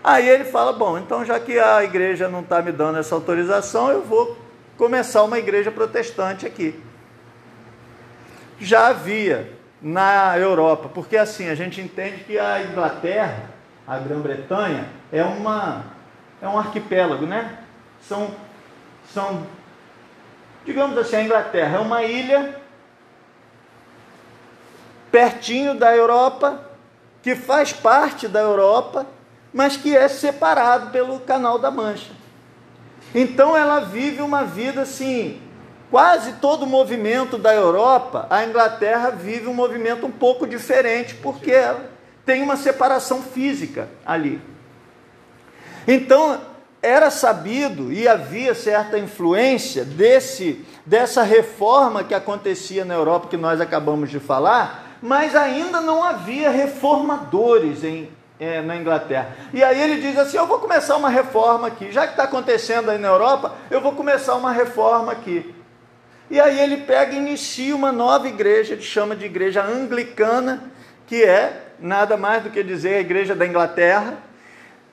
Aí 0.04 0.28
ele 0.28 0.44
fala: 0.44 0.72
Bom, 0.72 0.98
então 0.98 1.24
já 1.24 1.40
que 1.40 1.58
a 1.58 1.82
igreja 1.82 2.28
não 2.28 2.40
está 2.40 2.60
me 2.60 2.70
dando 2.70 2.98
essa 2.98 3.14
autorização, 3.14 3.90
eu 3.90 4.02
vou 4.02 4.36
começar 4.76 5.22
uma 5.24 5.38
igreja 5.38 5.70
protestante 5.70 6.46
aqui. 6.46 6.80
Já 8.58 8.88
havia 8.88 9.52
na 9.80 10.38
Europa, 10.38 10.88
porque 10.92 11.16
assim 11.16 11.48
a 11.48 11.54
gente 11.54 11.80
entende 11.80 12.24
que 12.24 12.38
a 12.38 12.62
Inglaterra, 12.62 13.50
a 13.86 13.98
Grã-Bretanha, 13.98 14.88
é 15.10 15.22
uma 15.22 15.84
é 16.40 16.46
um 16.46 16.58
arquipélago, 16.58 17.26
né? 17.26 17.58
São 18.02 18.30
são 19.12 19.46
digamos 20.64 20.98
assim, 20.98 21.16
a 21.16 21.22
Inglaterra 21.22 21.78
é 21.78 21.80
uma 21.80 22.02
ilha 22.02 22.65
pertinho 25.16 25.74
da 25.74 25.96
Europa, 25.96 26.60
que 27.22 27.34
faz 27.34 27.72
parte 27.72 28.28
da 28.28 28.40
Europa, 28.40 29.06
mas 29.50 29.74
que 29.74 29.96
é 29.96 30.08
separado 30.08 30.90
pelo 30.90 31.20
Canal 31.20 31.58
da 31.58 31.70
Mancha. 31.70 32.10
Então 33.14 33.56
ela 33.56 33.80
vive 33.80 34.20
uma 34.20 34.44
vida 34.44 34.82
assim, 34.82 35.40
quase 35.90 36.34
todo 36.34 36.64
o 36.64 36.66
movimento 36.66 37.38
da 37.38 37.54
Europa, 37.54 38.26
a 38.28 38.44
Inglaterra 38.44 39.08
vive 39.08 39.46
um 39.46 39.54
movimento 39.54 40.04
um 40.04 40.10
pouco 40.10 40.46
diferente, 40.46 41.14
porque 41.14 41.50
ela 41.50 41.88
tem 42.26 42.42
uma 42.42 42.56
separação 42.58 43.22
física 43.22 43.88
ali. 44.04 44.38
Então, 45.88 46.42
era 46.82 47.10
sabido 47.10 47.90
e 47.90 48.06
havia 48.06 48.54
certa 48.54 48.98
influência 48.98 49.82
desse 49.82 50.62
dessa 50.84 51.22
reforma 51.22 52.04
que 52.04 52.14
acontecia 52.14 52.84
na 52.84 52.94
Europa 52.94 53.28
que 53.28 53.36
nós 53.36 53.60
acabamos 53.60 54.08
de 54.08 54.20
falar, 54.20 54.85
mas 55.02 55.34
ainda 55.34 55.80
não 55.80 56.02
havia 56.02 56.50
reformadores 56.50 57.84
em 57.84 58.10
é, 58.38 58.60
na 58.60 58.76
Inglaterra. 58.76 59.34
E 59.52 59.62
aí 59.62 59.80
ele 59.80 60.00
diz 60.00 60.18
assim: 60.18 60.36
Eu 60.36 60.46
vou 60.46 60.58
começar 60.58 60.96
uma 60.96 61.08
reforma 61.08 61.68
aqui. 61.68 61.90
Já 61.90 62.06
que 62.06 62.12
está 62.12 62.24
acontecendo 62.24 62.90
aí 62.90 62.98
na 62.98 63.08
Europa, 63.08 63.54
eu 63.70 63.80
vou 63.80 63.92
começar 63.92 64.34
uma 64.34 64.52
reforma 64.52 65.12
aqui. 65.12 65.54
E 66.30 66.40
aí 66.40 66.58
ele 66.60 66.78
pega 66.78 67.14
e 67.14 67.18
inicia 67.18 67.74
uma 67.74 67.92
nova 67.92 68.26
igreja, 68.26 68.74
ele 68.74 68.82
chama 68.82 69.14
de 69.14 69.24
igreja 69.24 69.62
anglicana, 69.62 70.64
que 71.06 71.22
é 71.22 71.62
nada 71.78 72.16
mais 72.16 72.42
do 72.42 72.50
que 72.50 72.62
dizer 72.62 72.96
a 72.96 73.00
igreja 73.00 73.34
da 73.34 73.46
Inglaterra. 73.46 74.14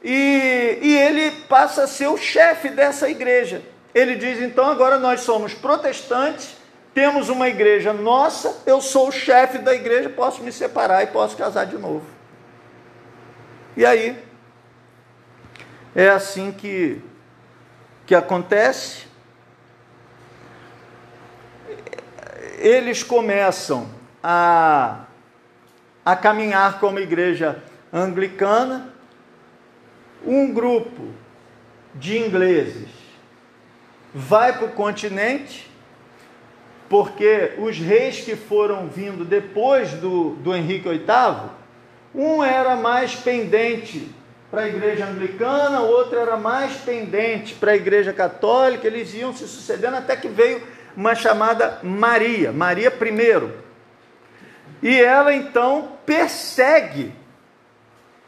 E, 0.03 0.79
e 0.81 0.97
ele 0.97 1.31
passa 1.47 1.83
a 1.83 1.87
ser 1.87 2.07
o 2.07 2.17
chefe 2.17 2.69
dessa 2.69 3.09
igreja. 3.09 3.61
Ele 3.93 4.15
diz: 4.15 4.41
então 4.41 4.65
agora 4.65 4.97
nós 4.97 5.21
somos 5.21 5.53
protestantes, 5.53 6.55
temos 6.93 7.29
uma 7.29 7.49
igreja 7.49 7.91
nossa, 7.91 8.61
eu 8.65 8.79
sou 8.79 9.07
o 9.07 9.11
chefe 9.11 9.57
da 9.57 9.73
igreja, 9.73 10.09
posso 10.09 10.43
me 10.43 10.51
separar 10.51 11.03
e 11.03 11.07
posso 11.07 11.35
casar 11.35 11.65
de 11.65 11.77
novo. 11.77 12.05
E 13.75 13.85
aí, 13.85 14.23
é 15.95 16.09
assim 16.09 16.51
que, 16.51 17.01
que 18.05 18.13
acontece. 18.13 19.07
Eles 22.59 23.03
começam 23.03 23.89
a, 24.21 25.05
a 26.05 26.15
caminhar 26.15 26.79
como 26.79 26.99
igreja 26.99 27.61
anglicana. 27.91 28.93
Um 30.25 30.53
grupo 30.53 31.13
de 31.95 32.17
ingleses 32.17 32.89
vai 34.13 34.57
para 34.57 34.67
o 34.67 34.71
continente, 34.71 35.69
porque 36.93 37.53
os 37.57 37.79
reis 37.79 38.19
que 38.19 38.35
foram 38.35 38.87
vindo 38.87 39.25
depois 39.25 39.93
do, 39.93 40.35
do 40.35 40.55
Henrique 40.55 40.87
VIII 40.87 41.49
um 42.13 42.43
era 42.43 42.75
mais 42.75 43.15
pendente 43.15 44.13
para 44.51 44.61
a 44.61 44.67
igreja 44.67 45.07
anglicana, 45.07 45.81
o 45.81 45.87
outro 45.87 46.19
era 46.19 46.37
mais 46.37 46.75
pendente 46.75 47.55
para 47.55 47.71
a 47.71 47.75
igreja 47.75 48.13
católica, 48.13 48.85
eles 48.85 49.11
iam 49.15 49.33
se 49.33 49.47
sucedendo 49.47 49.95
até 49.95 50.15
que 50.15 50.27
veio 50.27 50.61
uma 50.95 51.15
chamada 51.15 51.79
Maria, 51.81 52.51
Maria 52.51 52.89
I. 52.89 53.49
E 54.83 55.01
ela 55.01 55.33
então 55.33 55.93
persegue 56.05 57.11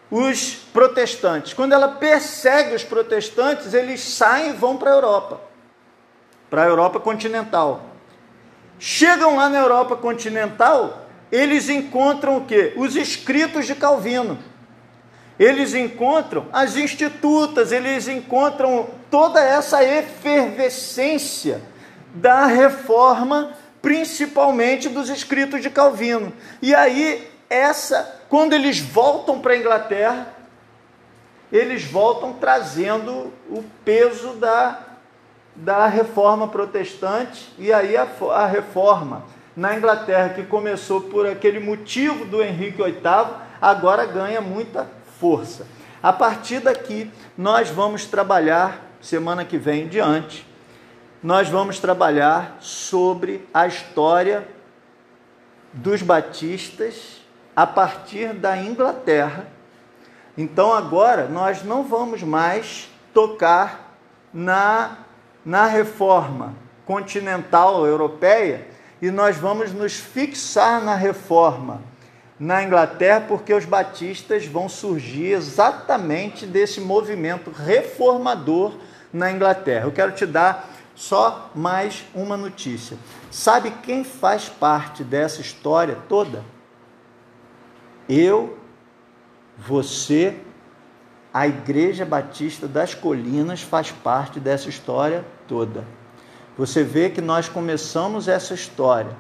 os 0.10 0.56
protestantes. 0.74 1.54
Quando 1.54 1.74
ela 1.74 1.90
persegue 1.90 2.74
os 2.74 2.84
protestantes, 2.84 3.76
eles 3.76 4.02
saem 4.02 4.50
e 4.50 4.54
vão 4.54 4.76
para 4.76 4.90
a 4.90 4.96
Europa, 4.96 5.40
para 6.50 6.64
a 6.64 6.66
Europa 6.66 7.00
continental. 7.00 7.92
Chegam 8.80 9.36
lá 9.36 9.50
na 9.50 9.60
Europa 9.60 9.96
continental, 9.96 11.08
eles 11.32 11.70
encontram 11.70 12.38
o 12.38 12.46
que? 12.46 12.74
Os 12.76 12.96
escritos 12.96 13.66
de 13.66 13.76
Calvino. 13.76 14.38
Eles 15.38 15.74
encontram 15.74 16.46
as 16.54 16.78
institutas, 16.78 17.72
eles 17.72 18.08
encontram 18.08 18.90
toda 19.12 19.44
essa 19.44 19.84
efervescência 19.84 21.62
da 22.14 22.46
reforma, 22.46 23.52
principalmente 23.82 24.88
dos 24.88 25.10
escritos 25.10 25.62
de 25.62 25.70
Calvino. 25.70 26.32
E 26.62 26.74
aí, 26.74 27.30
essa, 27.50 28.22
quando 28.30 28.54
eles 28.54 28.80
voltam 28.80 29.40
para 29.40 29.54
a 29.54 29.58
Inglaterra, 29.58 30.34
eles 31.52 31.84
voltam 31.84 32.34
trazendo 32.34 33.34
o 33.50 33.64
peso 33.84 34.34
da, 34.34 34.85
da 35.56 35.88
reforma 35.88 36.48
protestante, 36.48 37.54
e 37.58 37.72
aí 37.72 37.96
a, 37.96 38.08
a 38.32 38.46
reforma 38.46 39.24
na 39.56 39.76
Inglaterra, 39.76 40.30
que 40.30 40.44
começou 40.44 41.02
por 41.02 41.26
aquele 41.26 41.60
motivo 41.60 42.26
do 42.26 42.44
Henrique 42.44 42.84
VIII, 42.84 43.02
agora 43.62 44.06
ganha 44.06 44.42
muita 44.42 44.88
força. 45.20 45.66
A 46.04 46.12
partir 46.12 46.60
daqui, 46.60 47.10
nós 47.38 47.70
vamos 47.70 48.06
trabalhar, 48.06 48.82
semana 49.00 49.46
que 49.46 49.58
vem 49.58 49.84
em 49.84 49.88
diante, 49.88 50.46
nós 51.24 51.50
vamos 51.50 51.80
trabalhar 51.80 52.58
sobre 52.60 53.48
a 53.54 53.66
história 53.66 54.48
dos 55.74 56.02
batistas 56.02 57.22
a 57.56 57.66
partir 57.66 58.34
da 58.34 58.58
Inglaterra. 58.58 59.48
Então 60.38 60.74
agora 60.74 61.28
nós 61.28 61.64
não 61.64 61.84
vamos 61.84 62.22
mais 62.22 62.90
tocar 63.14 63.98
na, 64.34 64.98
na 65.46 65.68
reforma 65.68 66.56
continental 66.86 67.86
europeia, 67.86 68.68
e 69.02 69.12
nós 69.12 69.38
vamos 69.38 69.72
nos 69.72 69.94
fixar 69.94 70.84
na 70.84 70.96
reforma 70.96 71.82
na 72.40 72.64
Inglaterra, 72.64 73.24
porque 73.28 73.54
os 73.54 73.66
batistas 73.66 74.46
vão 74.46 74.68
surgir 74.68 75.32
exatamente 75.32 76.46
desse 76.46 76.82
movimento 76.82 77.50
reformador 77.50 78.74
na 79.14 79.32
Inglaterra. 79.32 79.86
Eu 79.86 79.92
quero 79.92 80.12
te 80.12 80.26
dar 80.26 80.70
só 80.94 81.50
mais 81.54 82.06
uma 82.14 82.36
notícia. 82.36 82.98
Sabe 83.32 83.72
quem 83.84 84.04
faz 84.04 84.50
parte 84.50 85.04
dessa 85.04 85.42
história 85.42 85.98
toda? 86.10 86.44
Eu, 88.08 88.58
você, 89.58 90.36
a 91.36 91.46
Igreja 91.46 92.06
Batista 92.06 92.66
das 92.66 92.96
Colinas 92.96 93.62
faz 93.62 93.92
parte 93.92 94.40
dessa 94.40 94.70
história 94.70 95.26
toda. 95.46 95.84
Você 96.58 96.82
vê 96.82 97.10
que 97.10 97.20
nós 97.20 97.50
começamos 97.50 98.30
essa 98.30 98.54
história 98.54 99.12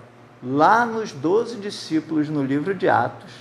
lá 0.41 0.86
nos 0.86 1.11
doze 1.11 1.57
discípulos 1.57 2.30
no 2.30 2.41
livro 2.41 2.74
de 2.74 2.88
Atos. 2.88 3.34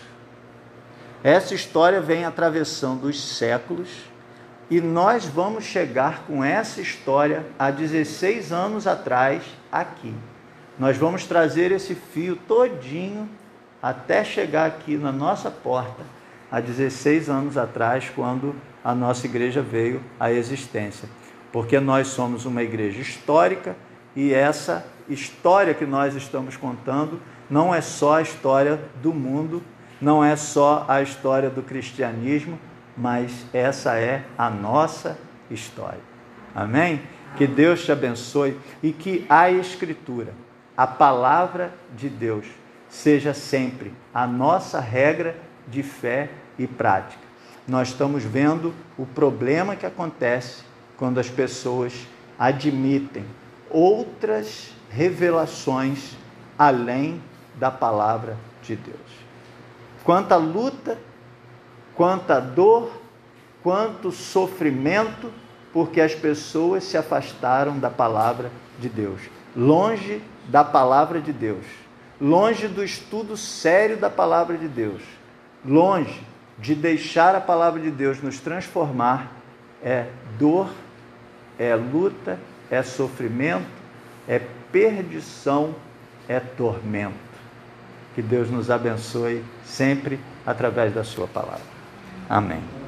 Essa 1.22 1.54
história 1.54 2.00
vem 2.00 2.24
atravessando 2.24 3.04
os 3.04 3.36
séculos 3.36 3.88
e 4.68 4.80
nós 4.80 5.24
vamos 5.24 5.62
chegar 5.62 6.24
com 6.26 6.42
essa 6.42 6.80
história 6.80 7.46
há 7.56 7.70
16 7.70 8.50
anos 8.50 8.88
atrás 8.88 9.44
aqui. 9.70 10.12
Nós 10.76 10.96
vamos 10.96 11.24
trazer 11.26 11.70
esse 11.70 11.94
fio 11.94 12.34
todinho 12.34 13.30
até 13.80 14.24
chegar 14.24 14.66
aqui 14.66 14.96
na 14.96 15.12
nossa 15.12 15.48
porta 15.48 16.02
há 16.54 16.60
16 16.60 17.28
anos 17.28 17.56
atrás, 17.56 18.10
quando 18.14 18.54
a 18.82 18.94
nossa 18.94 19.26
igreja 19.26 19.60
veio 19.60 20.00
à 20.18 20.30
existência 20.30 21.08
porque 21.54 21.78
nós 21.78 22.08
somos 22.08 22.46
uma 22.46 22.64
igreja 22.64 23.00
histórica 23.00 23.76
e 24.16 24.34
essa 24.34 24.84
história 25.08 25.72
que 25.72 25.86
nós 25.86 26.16
estamos 26.16 26.56
contando 26.56 27.20
não 27.48 27.72
é 27.72 27.80
só 27.80 28.16
a 28.16 28.22
história 28.22 28.80
do 29.00 29.14
mundo, 29.14 29.62
não 30.00 30.24
é 30.24 30.34
só 30.34 30.84
a 30.88 31.00
história 31.00 31.48
do 31.48 31.62
cristianismo, 31.62 32.58
mas 32.96 33.46
essa 33.52 33.96
é 33.96 34.24
a 34.36 34.50
nossa 34.50 35.16
história. 35.48 36.00
Amém? 36.52 37.02
Que 37.36 37.46
Deus 37.46 37.84
te 37.84 37.92
abençoe 37.92 38.58
e 38.82 38.90
que 38.90 39.24
a 39.28 39.48
Escritura, 39.48 40.34
a 40.76 40.88
palavra 40.88 41.72
de 41.96 42.08
Deus, 42.08 42.46
seja 42.88 43.32
sempre 43.32 43.94
a 44.12 44.26
nossa 44.26 44.80
regra 44.80 45.36
de 45.68 45.84
fé 45.84 46.30
e 46.58 46.66
prática. 46.66 47.22
Nós 47.66 47.88
estamos 47.88 48.22
vendo 48.22 48.74
o 48.98 49.06
problema 49.06 49.74
que 49.74 49.86
acontece 49.86 50.62
quando 50.96 51.18
as 51.18 51.30
pessoas 51.30 52.06
admitem 52.38 53.24
outras 53.70 54.72
revelações 54.90 56.16
além 56.58 57.20
da 57.54 57.70
palavra 57.70 58.36
de 58.62 58.76
Deus. 58.76 58.98
Quanta 60.04 60.36
luta, 60.36 60.98
quanta 61.94 62.40
dor, 62.40 62.90
quanto 63.62 64.12
sofrimento, 64.12 65.32
porque 65.72 66.00
as 66.00 66.14
pessoas 66.14 66.84
se 66.84 66.96
afastaram 66.96 67.78
da 67.78 67.90
palavra 67.90 68.50
de 68.78 68.88
Deus, 68.88 69.20
longe 69.56 70.22
da 70.48 70.62
palavra 70.62 71.20
de 71.20 71.32
Deus, 71.32 71.64
longe 72.20 72.68
do 72.68 72.84
estudo 72.84 73.36
sério 73.36 73.96
da 73.96 74.10
palavra 74.10 74.58
de 74.58 74.68
Deus, 74.68 75.02
longe 75.64 76.22
de 76.58 76.74
deixar 76.74 77.34
a 77.34 77.40
palavra 77.40 77.80
de 77.80 77.90
Deus 77.90 78.22
nos 78.22 78.40
transformar, 78.40 79.32
é 79.82 80.06
dor 80.38 80.68
é 81.58 81.74
luta, 81.74 82.38
é 82.70 82.82
sofrimento, 82.82 83.66
é 84.26 84.40
perdição, 84.72 85.74
é 86.28 86.40
tormento. 86.40 87.14
Que 88.14 88.22
Deus 88.22 88.50
nos 88.50 88.70
abençoe 88.70 89.44
sempre 89.64 90.18
através 90.46 90.94
da 90.94 91.04
Sua 91.04 91.26
palavra. 91.26 91.74
Amém. 92.28 92.83